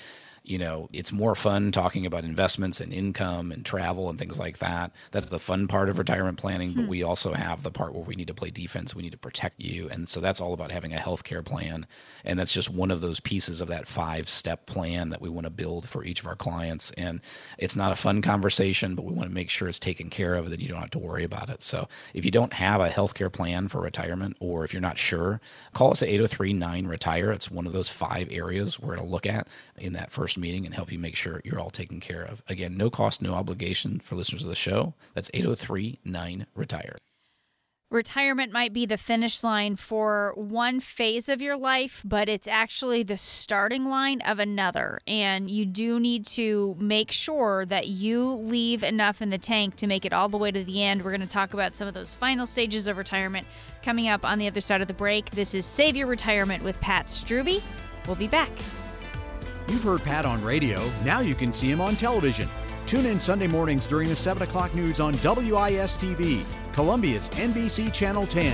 [0.45, 4.59] you know, it's more fun talking about investments and income and travel and things like
[4.59, 4.93] that.
[5.13, 6.73] That's the fun part of retirement planning.
[6.73, 8.95] But we also have the part where we need to play defense.
[8.95, 9.89] We need to protect you.
[9.89, 11.87] And so that's all about having a healthcare plan.
[12.25, 15.45] And that's just one of those pieces of that five step plan that we want
[15.45, 16.91] to build for each of our clients.
[16.93, 17.21] And
[17.59, 20.51] it's not a fun conversation, but we want to make sure it's taken care of
[20.51, 21.63] that you don't have to worry about it.
[21.63, 25.41] So if you don't have a healthcare plan for retirement, or if you're not sure,
[25.73, 27.31] call us at 803 9 Retire.
[27.31, 29.47] It's one of those five areas we're going to look at
[29.83, 32.43] in that first meeting and help you make sure you're all taken care of.
[32.49, 34.95] Again, no cost, no obligation for listeners of the show.
[35.15, 36.97] That's 803 9 Retire.
[37.93, 43.03] Retirement might be the finish line for one phase of your life, but it's actually
[43.03, 44.99] the starting line of another.
[45.07, 49.87] And you do need to make sure that you leave enough in the tank to
[49.87, 51.03] make it all the way to the end.
[51.03, 53.47] We're going to talk about some of those final stages of retirement
[53.83, 55.29] coming up on the other side of the break.
[55.33, 57.61] This is Save Your Retirement with Pat Strubbe.
[58.07, 58.51] We'll be back.
[59.73, 60.79] You've heard Pat on radio.
[61.03, 62.47] Now you can see him on television.
[62.87, 68.27] Tune in Sunday mornings during the 7 o'clock news on WIS TV, Columbia's NBC Channel
[68.27, 68.53] 10.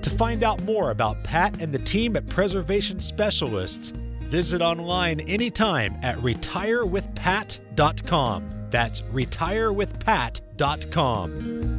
[0.00, 5.98] To find out more about Pat and the team at Preservation Specialists, visit online anytime
[6.02, 8.59] at retirewithpat.com.
[8.70, 11.70] That's retirewithpat.com.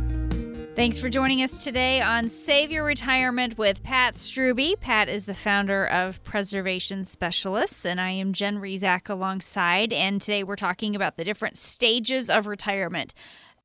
[0.74, 4.80] Thanks for joining us today on Save Your Retirement with Pat Strubbe.
[4.80, 9.92] Pat is the founder of Preservation Specialists, and I am Jen Rizak alongside.
[9.92, 13.14] And today we're talking about the different stages of retirement.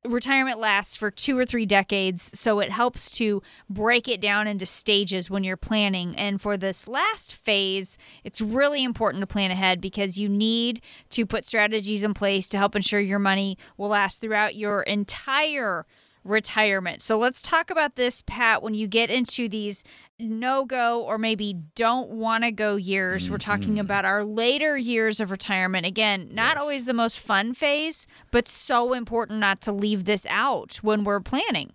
[0.07, 4.65] Retirement lasts for two or three decades, so it helps to break it down into
[4.65, 6.15] stages when you're planning.
[6.15, 11.25] And for this last phase, it's really important to plan ahead because you need to
[11.25, 15.85] put strategies in place to help ensure your money will last throughout your entire
[16.23, 17.01] retirement.
[17.01, 18.61] So let's talk about this, Pat.
[18.61, 19.83] When you get into these
[20.19, 23.33] no go or maybe don't want to go years, mm-hmm.
[23.33, 25.85] we're talking about our later years of retirement.
[25.85, 26.61] Again, not yes.
[26.61, 31.19] always the most fun phase, but so important not to leave this out when we're
[31.19, 31.73] planning.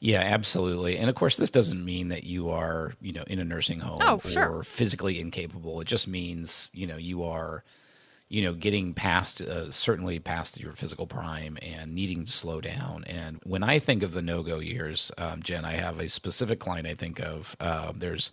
[0.00, 0.96] Yeah, absolutely.
[0.96, 4.00] And of course, this doesn't mean that you are, you know, in a nursing home
[4.00, 4.62] oh, or sure.
[4.62, 5.80] physically incapable.
[5.82, 7.64] It just means, you know, you are
[8.30, 13.04] you know, getting past uh, certainly past your physical prime and needing to slow down.
[13.04, 16.60] And when I think of the no go years, um, Jen, I have a specific
[16.60, 17.56] client I think of.
[17.58, 18.30] Uh, there's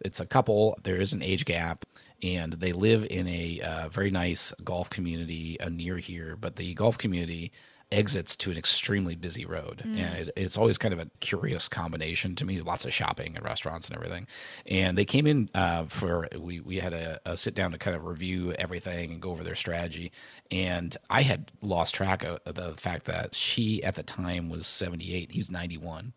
[0.00, 0.78] it's a couple.
[0.84, 1.84] There is an age gap,
[2.22, 6.36] and they live in a uh, very nice golf community uh, near here.
[6.36, 7.50] But the golf community
[7.92, 9.82] exits to an extremely busy road.
[9.84, 9.98] Mm.
[9.98, 13.44] And it, it's always kind of a curious combination to me, lots of shopping and
[13.44, 14.26] restaurants and everything.
[14.66, 17.96] And they came in uh, for, we, we had a, a, sit down to kind
[17.96, 20.12] of review everything and go over their strategy.
[20.50, 25.32] And I had lost track of the fact that she at the time was 78,
[25.32, 26.12] he was 91.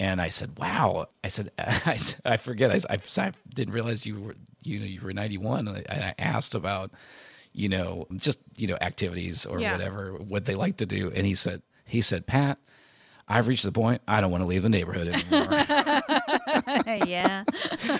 [0.00, 2.72] And I said, "Wow!" I said, "I, I forget.
[2.72, 6.04] I, I, I didn't realize you were, you know, you were 91." And I, and
[6.04, 6.90] I asked about,
[7.52, 9.72] you know, just, you know, activities or yeah.
[9.72, 11.10] whatever, what they like to do.
[11.14, 12.58] And he said, he said, Pat,
[13.28, 15.48] I've reached the point I don't want to leave the neighborhood anymore.
[17.06, 17.44] yeah.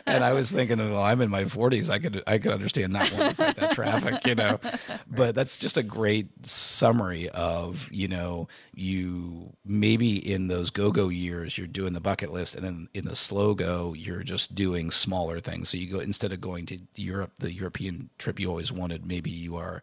[0.06, 1.90] and I was thinking, well, I'm in my 40s.
[1.90, 4.58] I could I could understand not wanting to fight that traffic, you know.
[5.14, 11.58] But that's just a great summary of, you know, you maybe in those go-go years
[11.58, 15.38] you're doing the bucket list and then in the slow go you're just doing smaller
[15.38, 15.68] things.
[15.68, 19.30] So you go instead of going to Europe, the European trip you always wanted, maybe
[19.30, 19.82] you are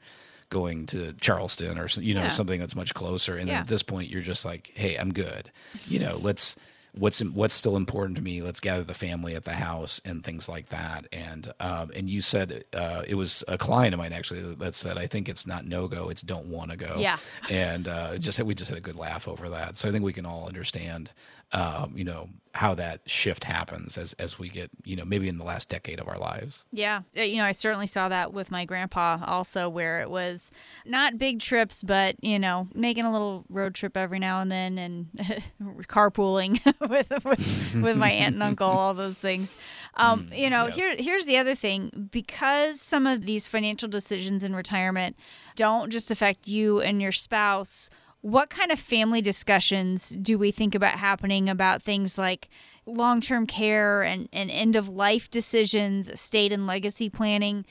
[0.49, 2.27] going to Charleston or you know yeah.
[2.29, 3.37] something that's much closer.
[3.37, 3.61] And yeah.
[3.61, 5.51] at this point, you're just like, hey, I'm good.
[5.87, 6.55] You know, let's
[6.97, 8.41] what's what's still important to me.
[8.41, 11.07] Let's gather the family at the house and things like that.
[11.11, 14.97] And um, and you said uh, it was a client of mine actually that said
[14.97, 16.95] I think it's not no go, it's don't want to go.
[16.97, 17.17] Yeah.
[17.49, 19.77] And uh, just we just had a good laugh over that.
[19.77, 21.13] So I think we can all understand,
[21.51, 25.37] um, you know, how that shift happens as as we get you know maybe in
[25.37, 26.65] the last decade of our lives.
[26.71, 27.01] Yeah.
[27.17, 30.51] Uh, you know i certainly saw that with my grandpa also where it was
[30.85, 34.77] not big trips but you know making a little road trip every now and then
[34.77, 35.07] and
[35.87, 36.59] carpooling
[36.89, 39.55] with, with with my aunt and uncle all those things.
[39.95, 40.75] Um, mm, you know yes.
[40.75, 42.09] here here's the other thing.
[42.11, 45.15] Because some of these financial decisions in retirement
[45.55, 47.89] don't just affect you and your spouse
[48.21, 52.49] what kind of family discussions do we think about happening about things like
[52.85, 57.65] long term care and, and end of life decisions, estate and legacy planning?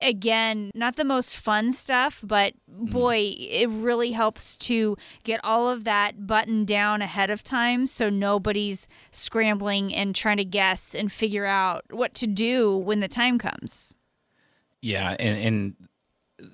[0.00, 2.90] Again, not the most fun stuff, but mm.
[2.90, 8.08] boy, it really helps to get all of that buttoned down ahead of time so
[8.08, 13.38] nobody's scrambling and trying to guess and figure out what to do when the time
[13.38, 13.96] comes.
[14.80, 15.87] Yeah, and, and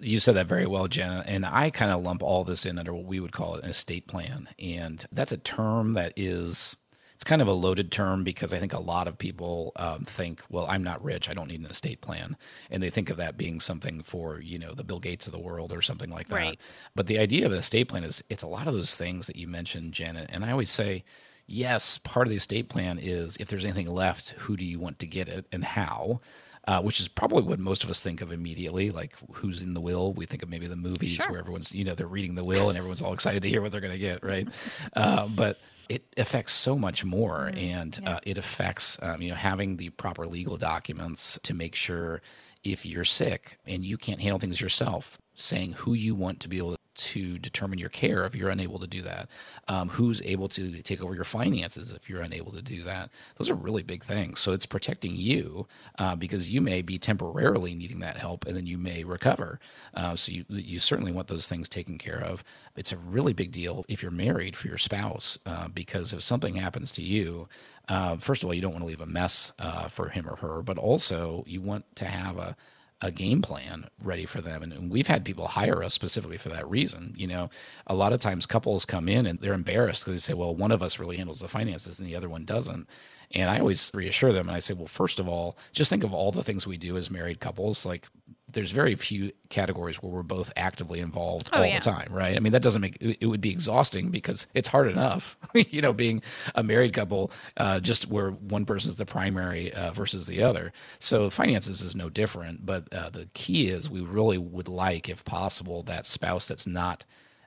[0.00, 1.22] You said that very well, Jen.
[1.26, 4.06] And I kind of lump all this in under what we would call an estate
[4.06, 4.48] plan.
[4.58, 6.76] And that's a term that is
[7.14, 10.42] it's kind of a loaded term because I think a lot of people um, think,
[10.50, 12.36] well, I'm not rich, I don't need an estate plan,
[12.70, 15.38] and they think of that being something for you know the Bill Gates of the
[15.38, 16.34] world or something like that.
[16.34, 16.60] Right.
[16.94, 19.36] But the idea of an estate plan is it's a lot of those things that
[19.36, 21.04] you mentioned, Janet, and I always say.
[21.46, 24.98] Yes, part of the estate plan is if there's anything left, who do you want
[25.00, 26.22] to get it and how?
[26.66, 28.90] Uh, which is probably what most of us think of immediately.
[28.90, 30.14] Like who's in the will?
[30.14, 31.30] We think of maybe the movies Sure.
[31.30, 33.70] where everyone's, you know, they're reading the will and everyone's all excited to hear what
[33.70, 34.48] they're going to get, right?
[34.96, 35.58] uh, but
[35.90, 40.26] it affects so much more, and uh, it affects, um, you know, having the proper
[40.26, 42.22] legal documents to make sure
[42.62, 46.58] if you're sick and you can't handle things yourself, saying who you want to be
[46.58, 49.28] able to determine your care if you're unable to do that,
[49.68, 53.10] um, who's able to take over your finances if you're unable to do that.
[53.36, 54.40] Those are really big things.
[54.40, 55.66] So it's protecting you
[55.98, 59.58] uh, because you may be temporarily needing that help and then you may recover.
[59.92, 62.44] Uh, so you, you certainly want those things taken care of.
[62.76, 66.54] It's a really big deal if you're married for your spouse uh, because if something
[66.54, 67.48] happens to you,
[67.88, 70.36] uh, first of all, you don't want to leave a mess uh, for him or
[70.36, 72.56] her, but also you want to have a
[73.00, 74.62] a game plan ready for them.
[74.62, 77.14] And, and we've had people hire us specifically for that reason.
[77.16, 77.50] You know,
[77.86, 80.72] a lot of times couples come in and they're embarrassed because they say, well, one
[80.72, 82.88] of us really handles the finances and the other one doesn't.
[83.32, 86.14] And I always reassure them and I say, well, first of all, just think of
[86.14, 87.84] all the things we do as married couples.
[87.84, 88.08] Like,
[88.54, 91.78] there's very few categories where we're both actively involved Oh, all yeah.
[91.78, 92.36] the time, right?
[92.36, 95.92] I mean, that doesn't make it would be exhausting because it's hard enough, you know,
[95.92, 96.22] being
[96.54, 100.72] a married couple, uh, just where one person's the primary uh, versus the other.
[100.98, 105.24] So finances is no different, but uh, the key is we really would like, if
[105.24, 107.04] possible, that spouse that's not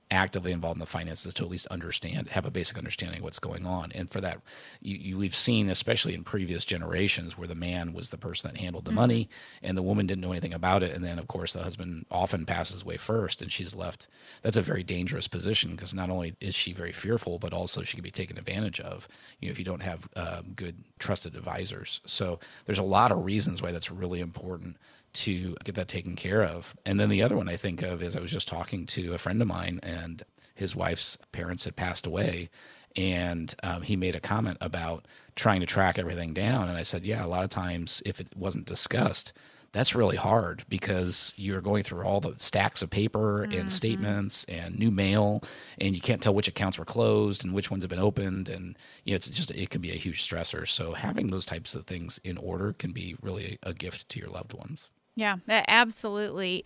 [0.09, 3.39] actively involved in the finances to at least understand, have a basic understanding of what's
[3.39, 3.91] going on.
[3.93, 4.39] And for that,
[4.81, 8.59] you, you, we've seen, especially in previous generations, where the man was the person that
[8.59, 9.29] handled the money
[9.61, 10.93] and the woman didn't know anything about it.
[10.93, 14.07] And then, of course, the husband often passes away first and she's left.
[14.43, 17.97] That's a very dangerous position because not only is she very fearful, but also she
[17.97, 19.07] can be taken advantage of,
[19.39, 22.01] you know, if you don't have uh, good, trusted advisors.
[22.05, 24.77] So there's a lot of reasons why that's really important
[25.21, 26.75] to get that taken care of.
[26.85, 29.17] And then the other one I think of is I was just talking to a
[29.17, 30.23] friend of mine, and
[30.55, 32.49] his wife's parents had passed away.
[32.95, 36.67] And um, he made a comment about trying to track everything down.
[36.67, 39.33] And I said, Yeah, a lot of times if it wasn't discussed,
[39.71, 44.79] that's really hard because you're going through all the stacks of paper and statements and
[44.79, 45.43] new mail,
[45.77, 48.49] and you can't tell which accounts were closed and which ones have been opened.
[48.49, 50.67] And you know, it's just it can be a huge stressor.
[50.67, 54.29] So having those types of things in order can be really a gift to your
[54.29, 54.89] loved ones.
[55.17, 56.63] Yeah, absolutely.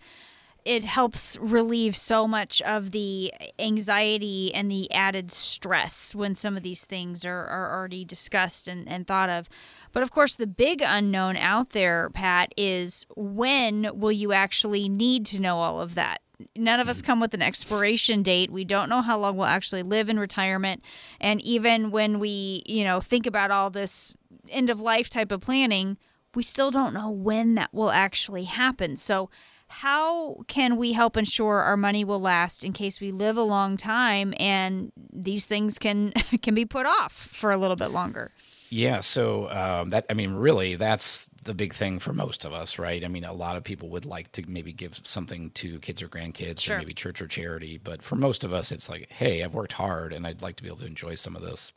[0.64, 6.62] It helps relieve so much of the anxiety and the added stress when some of
[6.62, 9.48] these things are, are already discussed and, and thought of.
[9.92, 15.24] But of course, the big unknown out there, Pat, is when will you actually need
[15.26, 16.20] to know all of that?
[16.54, 17.06] None of us mm-hmm.
[17.06, 18.50] come with an expiration date.
[18.50, 20.82] We don't know how long we'll actually live in retirement.
[21.20, 24.14] And even when we, you know, think about all this
[24.50, 25.96] end of life type of planning,
[26.34, 28.96] we still don't know when that will actually happen.
[28.96, 29.30] So,
[29.68, 33.78] how can we help ensure our money will last in case we live a long
[33.78, 38.30] time and these things can can be put off for a little bit longer?
[38.68, 42.78] Yeah, so um, that I mean, really, that's the big thing for most of us,
[42.78, 43.04] right?
[43.04, 46.08] I mean, a lot of people would like to maybe give something to kids or
[46.08, 46.76] grandkids, Sure.
[46.76, 49.72] or maybe church or charity, but for most of us, it's like, hey, I've worked
[49.72, 51.72] hard, and I'd like to be able to enjoy some of this.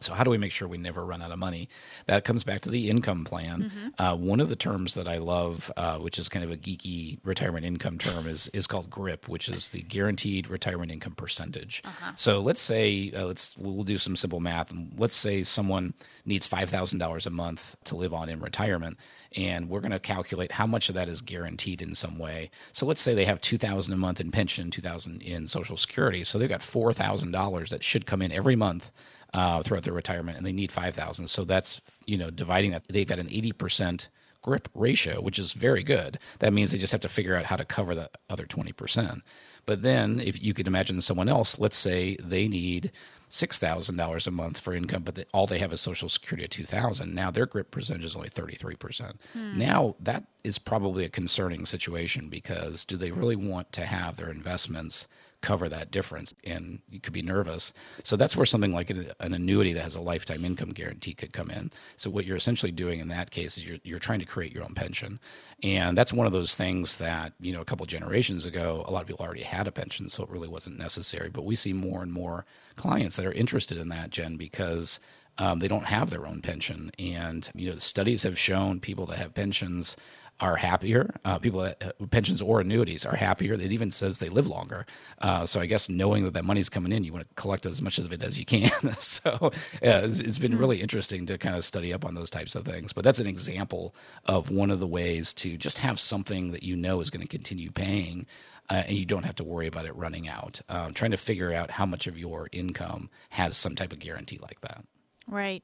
[0.00, 1.68] So how do we make sure we never run out of money?
[2.06, 3.92] That comes back to the income plan.
[3.98, 7.18] Uh, one of the terms that I love, uh, which is kind of a geeky
[7.24, 11.82] retirement income term, is is called GRIP, which is the Guaranteed Retirement Income Percentage.
[12.14, 16.46] So let's say uh, let's we'll do some simple math, and let's say someone needs
[16.46, 18.98] five thousand dollars a month to live on in retirement,
[19.34, 22.50] and we're going to calculate how much of that is guaranteed in some way.
[22.72, 25.76] So let's say they have two thousand a month in pension, two thousand in Social
[25.76, 28.92] Security, so they've got four thousand dollars that should come in every month
[29.34, 31.28] uh, throughout their retirement, and they need five thousand.
[31.28, 32.88] So that's you know dividing that.
[32.88, 34.08] They've got an eighty percent
[34.42, 36.18] grip ratio, which is very good.
[36.38, 39.22] That means they just have to figure out how to cover the other twenty percent.
[39.66, 42.90] But then, if you could imagine someone else, let's say they need
[43.28, 46.44] six thousand dollars a month for income, but they, all they have is Social Security
[46.44, 47.14] at two thousand.
[47.14, 49.20] Now their grip percentage is only thirty three percent.
[49.34, 54.30] Now that is probably a concerning situation because do they really want to have their
[54.30, 55.06] investments
[55.40, 56.34] cover that difference?
[56.44, 57.72] And you could be nervous.
[58.02, 61.32] So that's where something like an, an annuity that has a lifetime income guarantee could
[61.32, 61.70] come in.
[61.96, 64.64] So what you're essentially doing in that case is you're you're trying to create your
[64.64, 65.20] own pension,
[65.62, 69.02] and that's one of those things that you know a couple generations ago a lot
[69.02, 71.28] of people already had a pension, so it really wasn't necessary.
[71.28, 72.44] But we see more and more
[72.76, 75.00] clients that are interested in that, Jen, because
[75.38, 76.90] um, they don't have their own pension.
[76.98, 79.96] And, you know, the studies have shown people that have pensions
[80.40, 81.14] are happier.
[81.24, 83.54] Uh, people that uh, pensions or annuities are happier.
[83.54, 84.86] It even says they live longer.
[85.20, 87.82] Uh, so I guess knowing that that money's coming in, you want to collect as
[87.82, 88.70] much of it as you can.
[88.92, 89.50] so
[89.82, 92.64] yeah, it's, it's been really interesting to kind of study up on those types of
[92.64, 92.92] things.
[92.92, 93.94] But that's an example
[94.26, 97.28] of one of the ways to just have something that you know is going to
[97.28, 98.26] continue paying.
[98.70, 100.60] Uh, and you don't have to worry about it running out.
[100.68, 104.38] Uh, trying to figure out how much of your income has some type of guarantee
[104.42, 104.84] like that.
[105.26, 105.62] Right.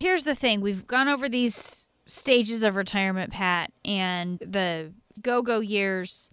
[0.00, 5.60] Here's the thing we've gone over these stages of retirement, Pat, and the go go
[5.60, 6.30] years,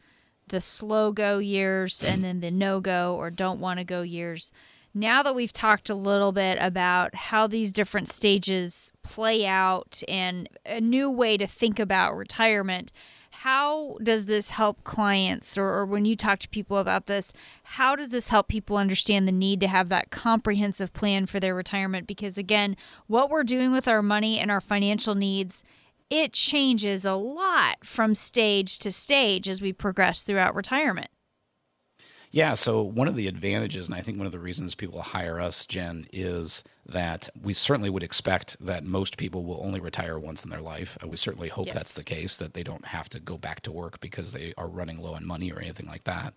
[0.47, 4.51] the slow go years, and then the no go or don't want to go years.
[4.93, 10.47] Now that we've talked a little bit about how these different stages play out and
[10.65, 12.91] a new way to think about retirement,
[13.43, 15.57] how does this help clients?
[15.57, 17.33] Or, or, when you talk to people about this
[17.63, 21.53] how does this help people understand the need to have that comprehensive plan for their
[21.53, 22.07] retirement?
[22.07, 22.77] Because again
[23.07, 25.61] what we're doing with our money and our financial needs
[26.09, 31.09] it changes a lot from stage to stage as we progress throughout retirement
[32.33, 35.39] yeah so one of the advantages and i think one of the reasons people hire
[35.39, 40.43] us jen is that we certainly would expect that most people will only retire once
[40.43, 40.97] in their life.
[41.05, 41.75] We certainly hope yes.
[41.75, 44.67] that's the case, that they don't have to go back to work because they are
[44.67, 46.33] running low on money or anything like that.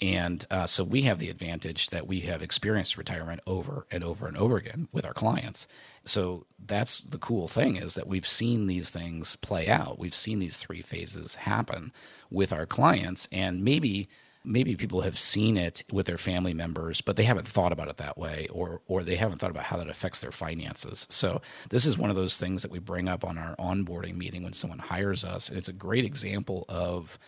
[0.00, 4.28] And uh, so we have the advantage that we have experienced retirement over and over
[4.28, 5.66] and over again with our clients.
[6.04, 9.98] So that's the cool thing is that we've seen these things play out.
[9.98, 11.92] We've seen these three phases happen
[12.30, 14.08] with our clients, and maybe
[14.48, 17.98] maybe people have seen it with their family members, but they haven't thought about it
[17.98, 21.06] that way, or or they haven't thought about how that affects their finances.
[21.10, 21.40] So
[21.70, 24.54] this is one of those things that we bring up on our onboarding meeting when
[24.54, 27.18] someone hires us, and it's a great example of.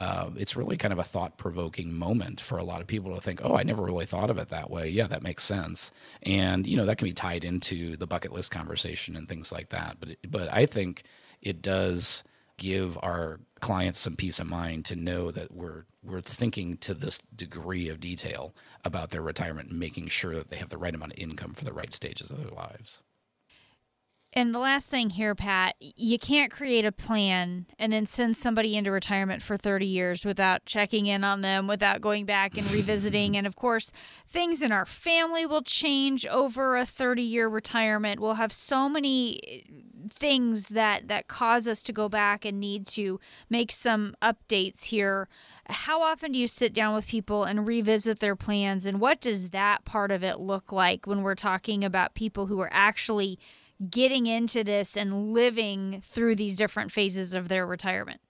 [0.00, 3.20] Uh, it's really kind of a thought provoking moment for a lot of people to
[3.20, 4.88] think, oh, I never really thought of it that way.
[4.88, 5.90] Yeah, that makes sense.
[6.22, 9.70] And, you know, that can be tied into the bucket list conversation and things like
[9.70, 9.96] that.
[9.98, 11.02] But, but I think
[11.42, 12.22] it does
[12.58, 17.18] give our clients some peace of mind to know that we're we're thinking to this
[17.34, 18.54] degree of detail
[18.84, 21.64] about their retirement and making sure that they have the right amount of income for
[21.64, 23.00] the right stages of their lives.
[24.34, 28.76] And the last thing here, Pat, you can't create a plan and then send somebody
[28.76, 33.36] into retirement for 30 years without checking in on them, without going back and revisiting.
[33.38, 33.90] and of course,
[34.28, 38.20] things in our family will change over a 30 year retirement.
[38.20, 39.64] We'll have so many
[40.10, 45.28] things that that cause us to go back and need to make some updates here.
[45.68, 48.86] How often do you sit down with people and revisit their plans?
[48.86, 52.60] And what does that part of it look like when we're talking about people who
[52.60, 53.38] are actually
[53.90, 58.20] getting into this and living through these different phases of their retirement?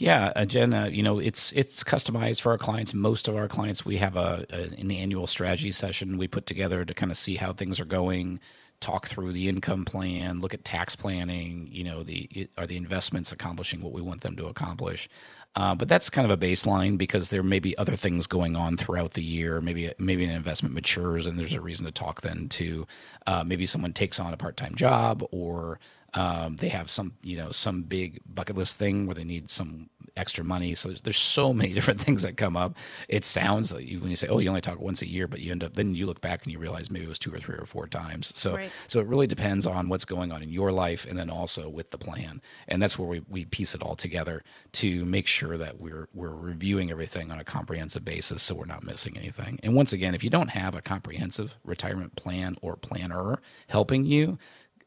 [0.00, 2.94] Yeah, uh, Jen, uh, you know, it's it's customized for our clients.
[2.94, 6.86] Most of our clients, we have a, a, an annual strategy session we put together
[6.86, 8.40] to kind of see how things are going,
[8.80, 11.68] talk through the income plan, look at tax planning.
[11.70, 15.08] You know, the are the investments accomplishing what we want them to accomplish?
[15.56, 18.76] Uh, but that's kind of a baseline because there may be other things going on
[18.76, 19.60] throughout the year.
[19.60, 22.86] Maybe maybe an investment matures and there's a reason to talk then to
[23.26, 25.80] uh, maybe someone takes on a part time job or
[26.14, 29.90] um, they have some you know some big bucket list thing where they need some
[30.16, 30.74] extra money.
[30.74, 32.76] So there's, there's so many different things that come up.
[33.08, 35.40] It sounds like you, when you say, "Oh, you only talk once a year," but
[35.40, 37.38] you end up then you look back and you realize maybe it was two or
[37.38, 38.32] three or four times.
[38.38, 38.70] So right.
[38.86, 41.90] so it really depends on what's going on in your life and then also with
[41.90, 42.40] the plan.
[42.68, 44.42] And that's where we, we piece it all together
[44.72, 48.84] to make sure that we're we're reviewing everything on a comprehensive basis so we're not
[48.84, 49.58] missing anything.
[49.62, 54.38] And once again, if you don't have a comprehensive retirement plan or planner helping you,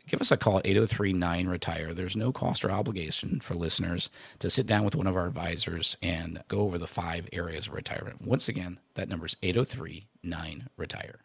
[0.08, 1.94] give us a call at 803 9 Retire.
[1.94, 5.98] There's no cost or obligation for listeners to sit down with one of our advisors
[6.02, 8.22] and go over the five areas of retirement.
[8.22, 11.20] Once again, that number is 803 9 Retire.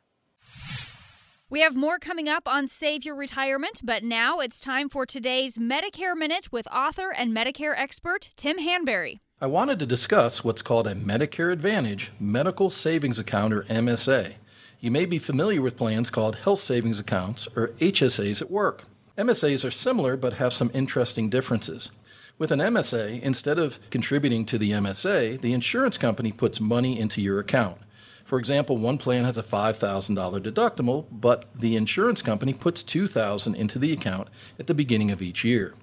[1.51, 5.57] We have more coming up on Save Your Retirement, but now it's time for today's
[5.57, 9.21] Medicare Minute with author and Medicare expert Tim Hanberry.
[9.41, 14.35] I wanted to discuss what's called a Medicare Advantage Medical Savings Account or MSA.
[14.81, 18.85] You may be familiar with plans called health savings accounts or HSAs at work.
[19.17, 21.91] MSAs are similar but have some interesting differences.
[22.39, 27.21] With an MSA, instead of contributing to the MSA, the insurance company puts money into
[27.21, 27.79] your account.
[28.25, 33.81] For example, one plan has a $5,000 deductible, but the insurance company puts $2,000 into
[33.81, 34.29] the account
[34.61, 35.75] at the beginning of each year.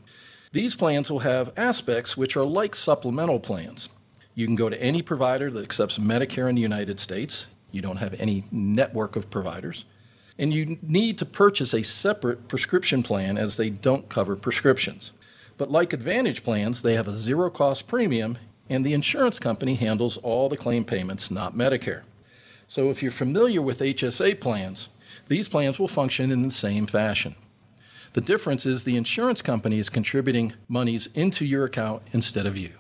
[0.54, 3.90] These plans will have aspects which are like supplemental plans.
[4.36, 7.48] You can go to any provider that accepts Medicare in the United States.
[7.76, 9.84] You don't have any network of providers.
[10.40, 15.12] And you need to purchase a separate prescription plan as they don't cover prescriptions.
[15.58, 18.38] But like Advantage plans, they have a zero cost premium,
[18.70, 22.04] and the insurance company handles all the claim payments, not Medicare.
[22.68, 24.90] So if you're familiar with HSA plans,
[25.28, 27.36] These plans will function in the same fashion.
[28.14, 32.72] The difference is the insurance company is contributing monies into your account instead of you.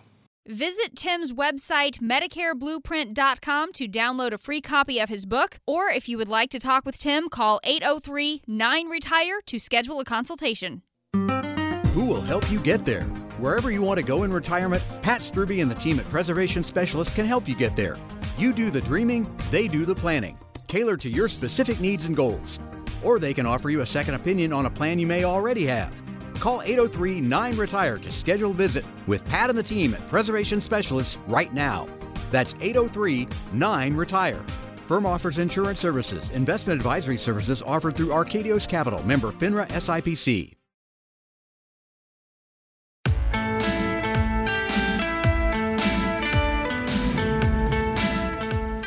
[0.47, 5.57] Visit Tim's website, MedicareBlueprint.com, to download a free copy of his book.
[5.65, 9.99] Or if you would like to talk with Tim, call 803 9 Retire to schedule
[9.99, 10.83] a consultation.
[11.15, 13.05] Who will help you get there?
[13.39, 17.15] Wherever you want to go in retirement, Pat Strubbe and the team at Preservation Specialists
[17.15, 17.97] can help you get there.
[18.37, 20.37] You do the dreaming, they do the planning,
[20.67, 22.59] tailored to your specific needs and goals.
[23.03, 25.99] Or they can offer you a second opinion on a plan you may already have.
[26.39, 30.61] Call 803 9 Retire to schedule a visit with Pat and the team at Preservation
[30.61, 31.87] Specialists right now.
[32.31, 34.43] That's 803 9 Retire.
[34.85, 40.55] Firm offers insurance services, investment advisory services offered through Arkadios Capital, member FINRA SIPC.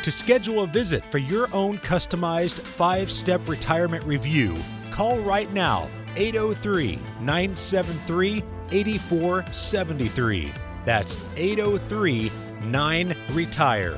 [0.03, 4.55] To schedule a visit for your own customized five step retirement review,
[4.99, 5.87] call right now
[6.17, 10.53] 803 973 8473.
[10.83, 12.29] That's 803
[12.63, 13.97] 9 Retire.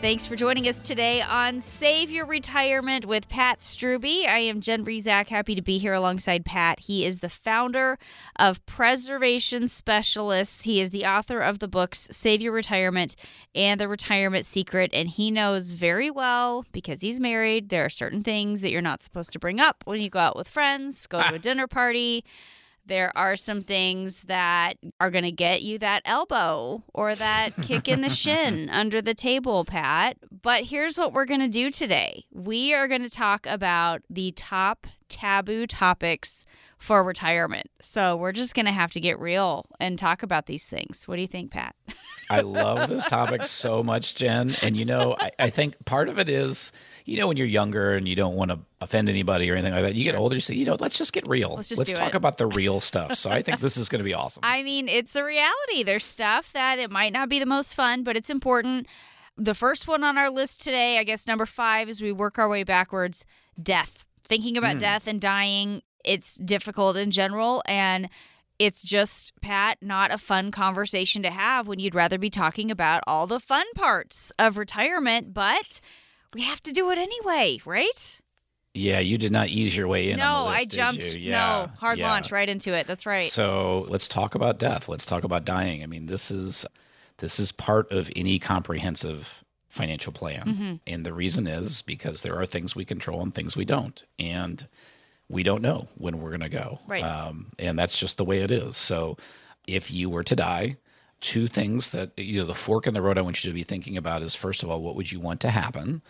[0.00, 4.26] Thanks for joining us today on Save Your Retirement with Pat Strubbe.
[4.26, 6.80] I am Jen Breezak, happy to be here alongside Pat.
[6.80, 7.98] He is the founder
[8.36, 10.64] of Preservation Specialists.
[10.64, 13.14] He is the author of the books Save Your Retirement
[13.54, 17.68] and The Retirement Secret, and he knows very well because he's married.
[17.68, 20.36] There are certain things that you're not supposed to bring up when you go out
[20.36, 22.24] with friends, go to a dinner party
[22.90, 27.86] there are some things that are going to get you that elbow or that kick
[27.86, 30.16] in the shin under the table, Pat.
[30.42, 34.32] But here's what we're going to do today we are going to talk about the
[34.32, 36.46] top taboo topics
[36.78, 37.70] for retirement.
[37.80, 41.06] So we're just going to have to get real and talk about these things.
[41.06, 41.76] What do you think, Pat?
[42.28, 44.56] I love this topic so much, Jen.
[44.62, 46.72] And you know, I, I, think part of it is,
[47.04, 49.82] you know, when you're younger and you don't want to offend anybody or anything like
[49.82, 50.12] that, you sure.
[50.12, 51.54] get older, you say, you know, let's just get real.
[51.56, 52.14] Let's, let's talk it.
[52.14, 53.14] about the real stuff.
[53.14, 54.40] So I think this is going to be awesome.
[54.44, 55.82] I mean, it's the reality.
[55.82, 58.86] There's stuff that it might not be the most fun, but it's important.
[59.36, 62.48] The first one on our list today, I guess number five, as we work our
[62.48, 63.24] way backwards,
[63.60, 64.04] death.
[64.22, 64.80] Thinking about mm.
[64.80, 67.62] death and dying, it's difficult in general.
[67.66, 68.08] And
[68.60, 73.02] it's just, Pat, not a fun conversation to have when you'd rather be talking about
[73.06, 75.80] all the fun parts of retirement, but
[76.34, 78.20] we have to do it anyway, right?
[78.72, 80.18] Yeah, you did not ease your way in.
[80.18, 81.14] No, list, I jumped.
[81.16, 82.08] Yeah, no, hard yeah.
[82.08, 82.86] launch right into it.
[82.86, 83.28] That's right.
[83.28, 84.88] So let's talk about death.
[84.88, 85.82] Let's talk about dying.
[85.82, 86.64] I mean, this is
[87.18, 90.74] this is part of any comprehensive financial plan, mm-hmm.
[90.86, 94.68] and the reason is because there are things we control and things we don't, and
[95.28, 96.78] we don't know when we're going to go.
[96.86, 97.04] Right.
[97.04, 98.76] Um, and that's just the way it is.
[98.76, 99.16] So
[99.66, 100.76] if you were to die,
[101.20, 103.62] two things that, you know, the fork in the road I want you to be
[103.62, 106.02] thinking about is first of all, what would you want to happen?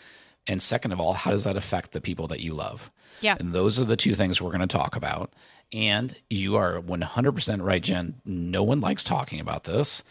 [0.46, 2.90] And second of all, how does that affect the people that you love?
[3.20, 3.36] Yeah.
[3.38, 5.32] And those are the two things we're going to talk about.
[5.72, 8.20] And you are 100% right, Jen.
[8.24, 10.02] No one likes talking about this.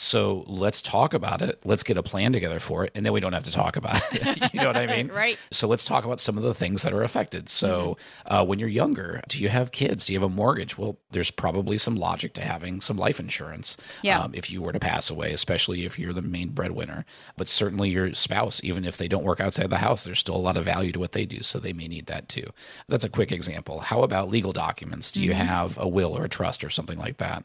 [0.00, 1.58] So let's talk about it.
[1.64, 2.92] Let's get a plan together for it.
[2.94, 4.52] And then we don't have to talk about it.
[4.54, 5.08] you know what I mean?
[5.08, 5.36] right.
[5.50, 7.48] So let's talk about some of the things that are affected.
[7.48, 7.96] So
[8.28, 8.34] mm-hmm.
[8.34, 10.06] uh, when you're younger, do you have kids?
[10.06, 10.78] Do you have a mortgage?
[10.78, 14.20] Well, there's probably some logic to having some life insurance yeah.
[14.20, 17.04] Um, if you were to pass away, especially if you're the main breadwinner.
[17.36, 20.38] But certainly your spouse, even if they don't work outside the house, there's still a
[20.38, 21.42] lot of value to what they do.
[21.42, 22.44] So they may need that too.
[22.86, 23.80] That's a quick example.
[23.80, 25.10] How about legal documents?
[25.10, 25.40] Do you mm-hmm.
[25.40, 27.44] have a will or a trust or something like that?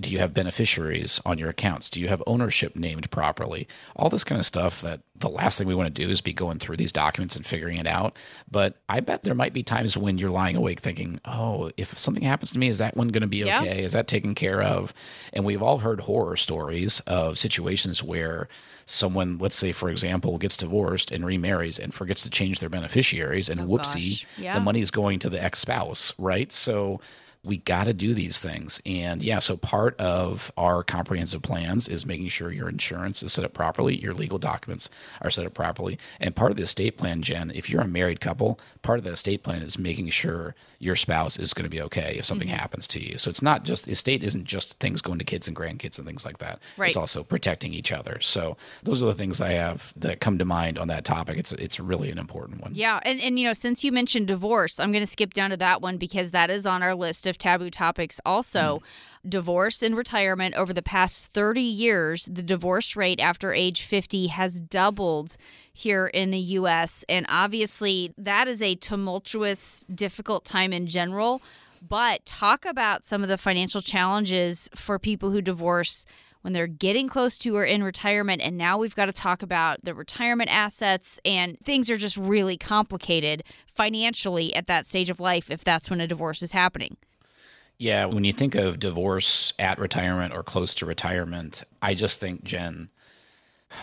[0.00, 1.90] Do you have beneficiaries on your accounts?
[1.90, 3.66] Do you have ownership named properly?
[3.96, 6.32] All this kind of stuff that the last thing we want to do is be
[6.32, 8.16] going through these documents and figuring it out.
[8.48, 12.22] But I bet there might be times when you're lying awake thinking, oh, if something
[12.22, 13.80] happens to me, is that one going to be okay?
[13.80, 13.84] Yeah.
[13.84, 14.94] Is that taken care of?
[15.32, 18.48] And we've all heard horror stories of situations where
[18.86, 23.48] someone, let's say, for example, gets divorced and remarries and forgets to change their beneficiaries,
[23.48, 24.54] and oh, whoopsie, yeah.
[24.54, 26.52] the money is going to the ex spouse, right?
[26.52, 27.00] So,
[27.44, 28.80] we got to do these things.
[28.84, 33.44] And yeah, so part of our comprehensive plans is making sure your insurance is set
[33.44, 34.90] up properly, your legal documents
[35.22, 35.98] are set up properly.
[36.20, 39.12] And part of the estate plan, Jen, if you're a married couple, part of the
[39.12, 42.56] estate plan is making sure your spouse is going to be okay if something mm-hmm.
[42.56, 43.18] happens to you.
[43.18, 46.24] So it's not just estate isn't just things going to kids and grandkids and things
[46.24, 46.60] like that.
[46.76, 46.88] Right.
[46.88, 48.20] It's also protecting each other.
[48.20, 51.38] So those are the things I have that come to mind on that topic.
[51.38, 52.72] It's it's really an important one.
[52.74, 55.56] Yeah, and and you know, since you mentioned divorce, I'm going to skip down to
[55.58, 58.78] that one because that is on our list of taboo topics also.
[58.78, 59.30] Mm.
[59.30, 64.60] Divorce and retirement over the past 30 years, the divorce rate after age 50 has
[64.60, 65.36] doubled
[65.72, 67.04] here in the US.
[67.08, 71.42] And obviously, that is a tumultuous, difficult time in general.
[71.86, 76.04] But talk about some of the financial challenges for people who divorce
[76.42, 78.42] when they're getting close to or in retirement.
[78.42, 82.56] And now we've got to talk about the retirement assets, and things are just really
[82.56, 86.96] complicated financially at that stage of life if that's when a divorce is happening.
[87.78, 92.42] Yeah, when you think of divorce at retirement or close to retirement, I just think,
[92.42, 92.88] Jen,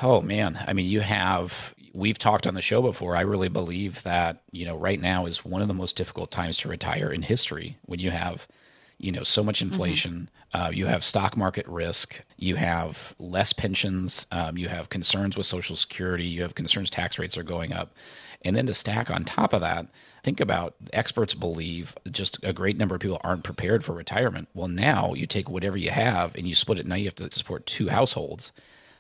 [0.04, 3.16] oh man, I mean, you have, we've talked on the show before.
[3.16, 6.58] I really believe that, you know, right now is one of the most difficult times
[6.58, 8.48] to retire in history when you have,
[8.98, 10.30] you know, so much inflation.
[10.54, 12.22] Uh, you have stock market risk.
[12.38, 14.26] You have less pensions.
[14.30, 16.26] Um, you have concerns with Social Security.
[16.26, 17.93] You have concerns tax rates are going up.
[18.46, 19.88] And then to stack on top of that,
[20.24, 24.48] think about experts believe just a great number of people aren't prepared for retirement.
[24.54, 26.86] Well, now you take whatever you have and you split it.
[26.86, 28.52] Now you have to support two households.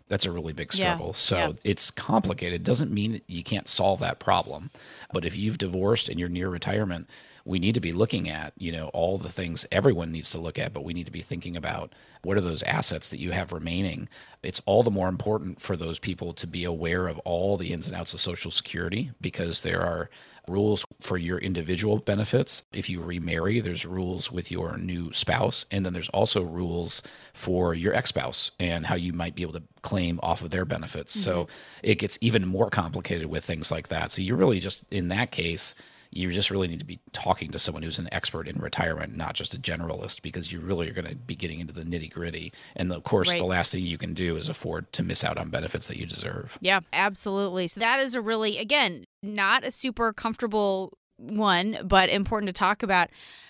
[0.07, 1.13] That's a really big Yeah, struggle.
[1.13, 1.51] So yeah.
[1.63, 2.63] it's complicated.
[2.63, 4.71] Doesn't mean you can't solve that problem.
[5.13, 7.09] But if you've divorced and you're near retirement,
[7.45, 10.57] we need to be looking at, you know, all the things everyone needs to look
[10.57, 11.93] at, but we need to be thinking about
[12.23, 14.09] what are those assets that you have remaining.
[14.41, 17.87] It's all the more important for those people to be aware of all the ins
[17.87, 20.09] and outs of Social Security because there are
[20.47, 22.63] rules for your individual benefits.
[22.73, 25.67] If you remarry, there's rules with your new spouse.
[25.69, 29.53] And then there's also rules for your ex spouse and how you might be able
[29.53, 31.19] to claim off of their benefits.
[31.19, 31.79] So mm-hmm.
[31.83, 34.11] it gets even more complicated with things like that.
[34.11, 35.75] So you're really just, in that case,
[36.15, 39.33] you just really need to be talking to someone who's an expert in retirement, not
[39.35, 42.53] just a generalist, because you really are going to be getting into the nitty gritty.
[42.75, 43.37] And of course, Right.
[43.37, 46.05] the last thing you can do is afford to miss out on benefits that you
[46.05, 46.57] deserve.
[46.61, 47.67] Yeah, absolutely.
[47.67, 52.81] So that is a really, again, not a super comfortable one, but important to talk
[52.81, 53.09] about.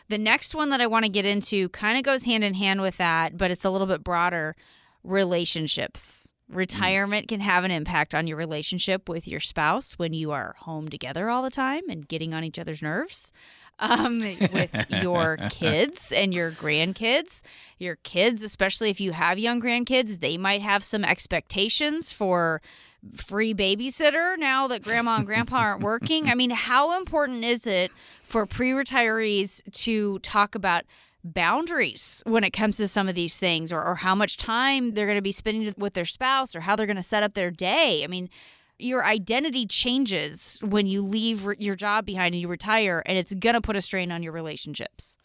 [0.10, 2.82] The next one that I want to get into kind of goes hand in hand
[2.82, 4.56] with that, but it's a little bit broader
[5.04, 6.34] relationships.
[6.48, 10.90] Retirement can have an impact on your relationship with your spouse when you are home
[10.90, 13.34] together all the time and getting on each other's nerves.
[13.80, 14.20] Um,
[14.54, 17.42] with your kids and your grandkids.
[17.78, 22.62] Your kids, especially if you have young grandkids, they might have some expectations for
[23.16, 26.30] free babysitter now that grandma and grandpa aren't working.
[26.30, 27.92] I mean, how important is it
[28.24, 30.86] for pre retirees to talk about
[31.26, 35.08] boundaries when it comes to some of these things or, or how much time they're
[35.08, 37.52] going to be spending with their spouse or how they're going to set up their
[37.52, 38.04] day?
[38.04, 38.30] I mean,
[38.78, 43.56] your identity changes when you leave your job behind and you retire, and it's going
[43.56, 45.18] to put a strain on your relationships.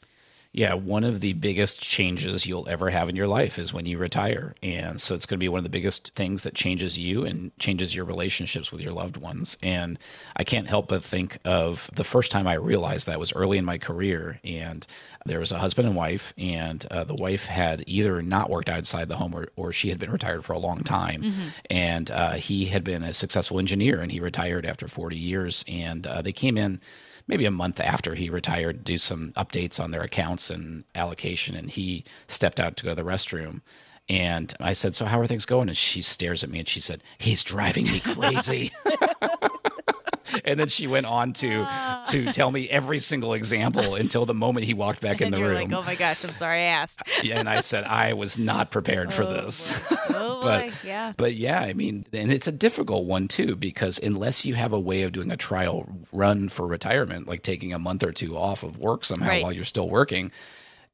[0.52, 3.98] Yeah, one of the biggest changes you'll ever have in your life is when you
[3.98, 4.56] retire.
[4.64, 7.56] And so it's going to be one of the biggest things that changes you and
[7.60, 9.56] changes your relationships with your loved ones.
[9.62, 9.96] And
[10.34, 13.64] I can't help but think of the first time I realized that was early in
[13.64, 14.40] my career.
[14.42, 14.84] And
[15.24, 19.08] there was a husband and wife, and uh, the wife had either not worked outside
[19.08, 21.22] the home or, or she had been retired for a long time.
[21.70, 25.64] And uh, he had been a successful engineer and he retired after 40 years.
[25.68, 26.80] And uh, they came in
[27.30, 31.54] maybe a month after he retired, to do some updates on their accounts and allocation.
[31.54, 33.60] And he stepped out to go to the restroom.
[34.08, 35.68] And I said, So, how are things going?
[35.68, 38.70] And she stares at me and she said, He's driving me crazy.
[40.44, 42.04] and then she went on to ah.
[42.08, 45.70] to tell me every single example until the moment he walked back in the room.
[45.70, 47.02] like, oh my gosh, I'm sorry I asked.
[47.22, 49.86] Yeah, and I said I was not prepared for oh, this.
[50.08, 51.12] Oh but boy, yeah.
[51.16, 54.80] but yeah, I mean, and it's a difficult one too because unless you have a
[54.80, 58.62] way of doing a trial run for retirement, like taking a month or two off
[58.62, 59.42] of work somehow Right.
[59.42, 60.32] while you're still working,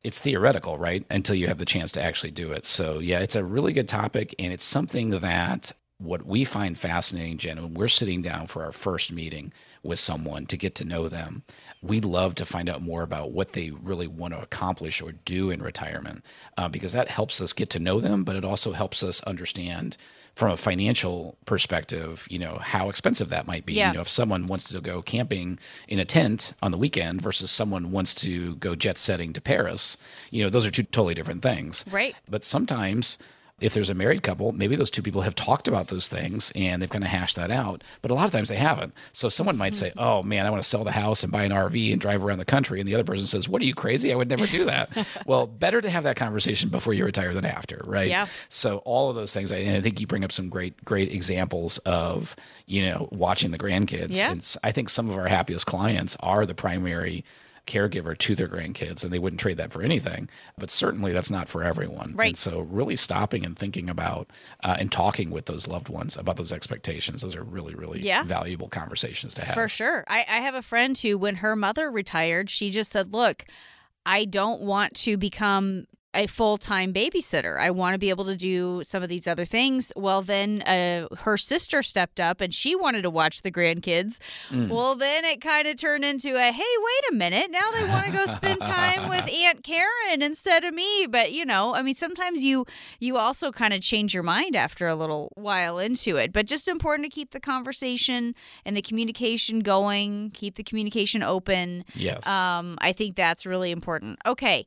[0.02, 1.04] it's theoretical, right?
[1.10, 2.66] Until you have the chance to actually do it.
[2.66, 7.38] So yeah, it's a really good topic, and it's something that what we find fascinating,
[7.38, 11.08] Jen, when we're sitting down for our first meeting with someone to get to know
[11.08, 11.42] them,
[11.80, 15.50] we love to find out more about what they really want to accomplish or do
[15.50, 16.22] in retirement
[16.58, 19.96] uh, because that helps us get to know them, but it also helps us understand
[20.34, 23.72] from a financial perspective, you know, how expensive that might be.
[23.72, 23.88] Yeah.
[23.88, 27.50] You know, if someone wants to go camping in a tent on the weekend versus
[27.50, 29.96] someone wants to go jet setting to Paris,
[30.30, 31.86] you know, those are two totally different things.
[31.90, 32.14] Right.
[32.28, 33.18] But sometimes
[33.58, 36.82] if there's a married couple, maybe those two people have talked about those things and
[36.82, 37.82] they've kind of hashed that out.
[38.02, 38.92] But a lot of times they haven't.
[39.12, 41.52] So someone might say, "Oh man, I want to sell the house and buy an
[41.52, 44.12] RV and drive around the country," and the other person says, "What are you crazy?
[44.12, 44.90] I would never do that."
[45.26, 48.08] well, better to have that conversation before you retire than after, right?
[48.08, 48.26] Yeah.
[48.50, 51.78] So all of those things, and I think you bring up some great, great examples
[51.78, 52.36] of
[52.66, 54.18] you know watching the grandkids.
[54.18, 54.32] Yeah.
[54.32, 57.24] And I think some of our happiest clients are the primary
[57.66, 61.48] caregiver to their grandkids and they wouldn't trade that for anything but certainly that's not
[61.48, 62.28] for everyone Right.
[62.28, 64.30] and so really stopping and thinking about
[64.62, 68.22] uh, and talking with those loved ones about those expectations those are really really Yeah.
[68.24, 70.04] valuable conversations to have For sure.
[70.08, 73.44] I, I have a friend who, when her mother retired, she just said, Look,
[74.04, 75.86] I don't want to become
[76.16, 77.58] a full time babysitter.
[77.60, 79.92] I want to be able to do some of these other things.
[79.94, 84.18] Well, then uh, her sister stepped up and she wanted to watch the grandkids.
[84.50, 84.68] Mm.
[84.68, 87.50] Well, then it kind of turned into a hey, wait a minute.
[87.50, 91.06] Now they want to go spend time with Aunt Karen instead of me.
[91.08, 92.64] But you know, I mean, sometimes you
[92.98, 96.32] you also kind of change your mind after a little while into it.
[96.32, 100.30] But just important to keep the conversation and the communication going.
[100.30, 101.84] Keep the communication open.
[101.94, 102.26] Yes.
[102.26, 104.18] Um, I think that's really important.
[104.26, 104.66] Okay.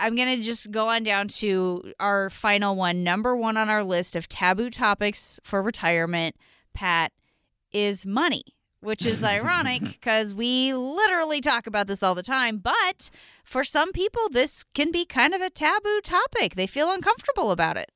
[0.00, 3.02] I'm going to just go on down to our final one.
[3.02, 6.36] Number one on our list of taboo topics for retirement,
[6.74, 7.12] Pat,
[7.72, 8.42] is money,
[8.80, 12.58] which is ironic because we literally talk about this all the time.
[12.58, 13.10] But
[13.44, 16.54] for some people, this can be kind of a taboo topic.
[16.54, 17.90] They feel uncomfortable about it.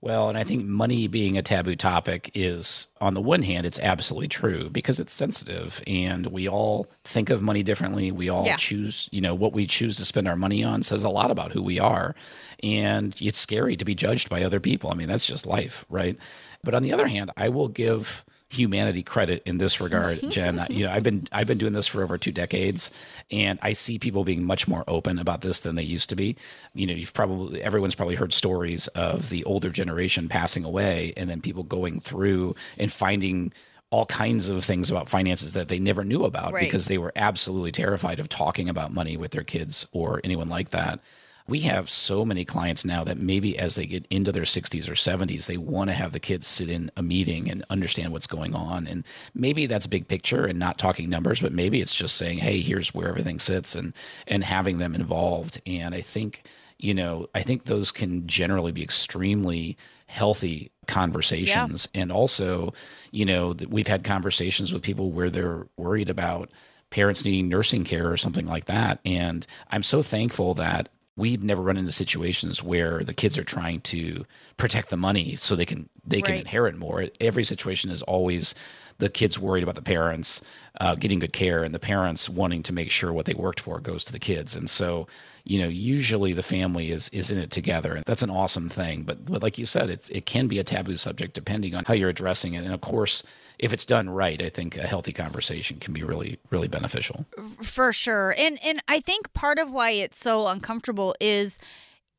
[0.00, 3.80] Well, and I think money being a taboo topic is, on the one hand, it's
[3.80, 8.12] absolutely true because it's sensitive and we all think of money differently.
[8.12, 8.56] We all Yeah.
[8.56, 11.50] choose, you know, what we choose to spend our money on says a lot about
[11.52, 12.14] who we are.
[12.62, 14.90] And it's scary to be judged by other people.
[14.90, 16.16] I mean, that's just life, right?
[16.62, 20.64] But on the other hand, I will give humanity credit in this regard, Jen.
[20.70, 22.90] you know, I've been I've been doing this for over two decades,
[23.30, 26.36] and I see people being much more open about this than they used to be.
[26.74, 31.28] You know, you've probably everyone's probably heard stories of the older generation passing away, and
[31.28, 33.52] then people going through and finding
[33.90, 36.62] all kinds of things about finances that they never knew about Right.
[36.64, 40.70] because they were absolutely terrified of talking about money with their kids or anyone like
[40.70, 41.00] that.
[41.48, 44.92] We have so many clients now that maybe as they get into their 60s or
[44.92, 48.54] 70s, they want to have the kids sit in a meeting and understand what's going
[48.54, 48.86] on.
[48.86, 52.60] And maybe that's big picture and not talking numbers, but maybe it's just saying, "Hey,
[52.60, 53.94] here's where everything sits," and
[54.26, 55.60] and having them involved.
[55.66, 56.42] And I think
[56.78, 59.76] you know, I think those can generally be extremely
[60.06, 61.88] healthy conversations.
[61.94, 62.72] And also,
[63.10, 66.52] you know, we've had conversations with people where they're worried about
[66.90, 69.00] parents needing nursing care or something like that.
[69.04, 70.88] And I'm so thankful that
[71.18, 74.24] we've never run into situations where the kids are trying to
[74.56, 76.40] protect the money so they can they can Right.
[76.46, 77.04] inherit more.
[77.20, 78.54] Every situation is always
[78.98, 80.40] the kids worried about the parents
[80.80, 83.78] uh, getting good care and the parents wanting to make sure what they worked for
[83.80, 84.56] goes to the kids.
[84.56, 85.06] And so,
[85.44, 89.04] you know, usually the family is is in it together, and that's an awesome thing.
[89.04, 91.94] But but like you said, it it can be a taboo subject depending on how
[91.94, 92.64] you're addressing it.
[92.64, 93.22] And of course,
[93.58, 97.26] if it's done right, I think a healthy conversation can be really really beneficial.
[97.62, 98.34] For sure.
[98.36, 101.58] And and I think part of why it's so uncomfortable is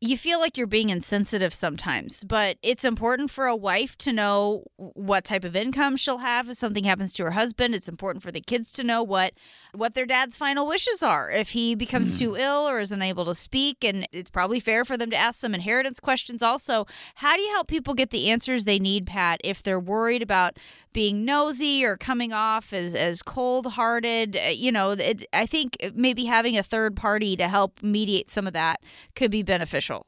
[0.02, 4.64] you feel like you're being insensitive sometimes, but it's important for a wife to know
[4.78, 7.76] what type of income she'll have if something happens to her husband.
[7.76, 9.34] It's important for the kids to know what
[9.74, 13.36] what their dad's final wishes are if he becomes too ill or is unable to
[13.36, 16.86] speak and it's probably fair for them to ask some inheritance questions also.
[17.16, 20.58] How do you help people get the answers they need, Pat, if they're worried about
[20.92, 26.26] being nosy or coming off as as cold-hearted, Uh, you know, it, I think maybe
[26.26, 28.82] having a third party to help mediate some of that
[29.16, 30.08] could be beneficial.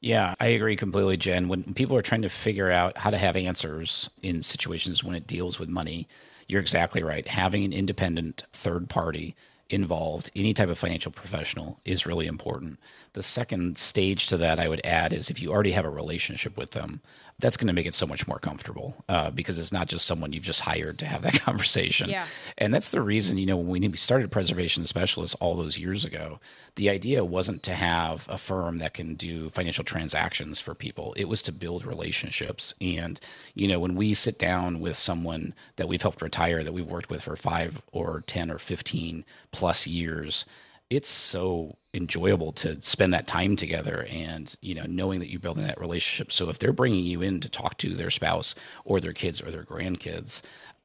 [0.00, 1.46] Yeah, I agree completely, Jen.
[1.46, 5.28] When people are trying to figure out how to have answers in situations when it
[5.28, 6.08] deals with money,
[6.52, 7.26] you're exactly right.
[7.26, 9.34] Having an independent third party
[9.72, 12.78] involved, any type of financial professional, is really important.
[13.14, 16.56] The second stage to that, I would add, is if you already have a relationship
[16.56, 17.00] with them,
[17.38, 20.32] that's going to make it so much more comfortable uh, because it's not just someone
[20.32, 22.08] you've just hired to have that conversation.
[22.08, 22.24] Yeah.
[22.56, 26.38] And that's the reason, you know, when we started Preservation Specialists all those years ago,
[26.76, 31.14] the idea wasn't to have a firm that can do financial transactions for people.
[31.16, 32.74] It was to build relationships.
[32.80, 33.18] And,
[33.54, 37.10] you know, when we sit down with someone that we've helped retire, that we've worked
[37.10, 40.44] with for five or 10 or 15 plus years,
[40.90, 45.66] it's so enjoyable to spend that time together and you know knowing that you're building
[45.66, 46.32] that relationship.
[46.32, 48.54] So if they're bringing you in to talk to their spouse
[48.84, 50.42] or their kids or their grandkids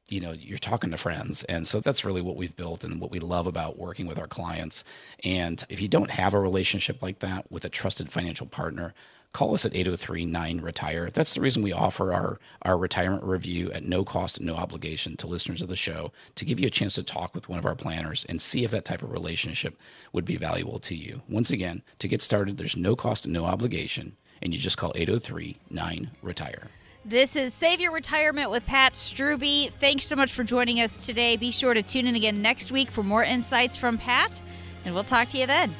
[0.09, 1.43] you know you're talking to friends.
[1.45, 4.27] And so that's really what we've built and what we love about working with our
[4.27, 4.83] clients.
[5.23, 8.93] And if you don't have a relationship like that with a trusted financial partner
[9.37, 13.83] call us at 803-9 retire that's the reason we offer our our retirement review at
[13.83, 16.95] no cost and no obligation to listeners of the show to give you a chance
[16.95, 19.77] to talk with one of our planners and see if that type of relationship
[20.11, 23.45] would be valuable to you once again to get started there's no cost and no
[23.45, 26.63] obligation and you just call 803-9 retire
[27.05, 29.69] This is Save Your Retirement with Pat Strubbe.
[29.69, 31.37] Thanks so much for joining us today.
[31.37, 34.41] Be sure to tune in again next week for more insights from Pat,
[34.83, 35.75] and we'll talk to you then.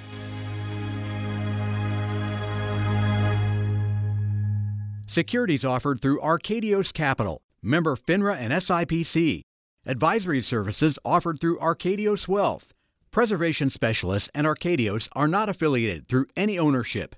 [5.18, 9.42] Securities offered through Arkadios Capital, member FINRA and SIPC.
[9.84, 12.72] Advisory services offered through Arkadios Wealth.
[13.10, 17.16] Preservation Specialists and Arkadios are not affiliated through any ownership.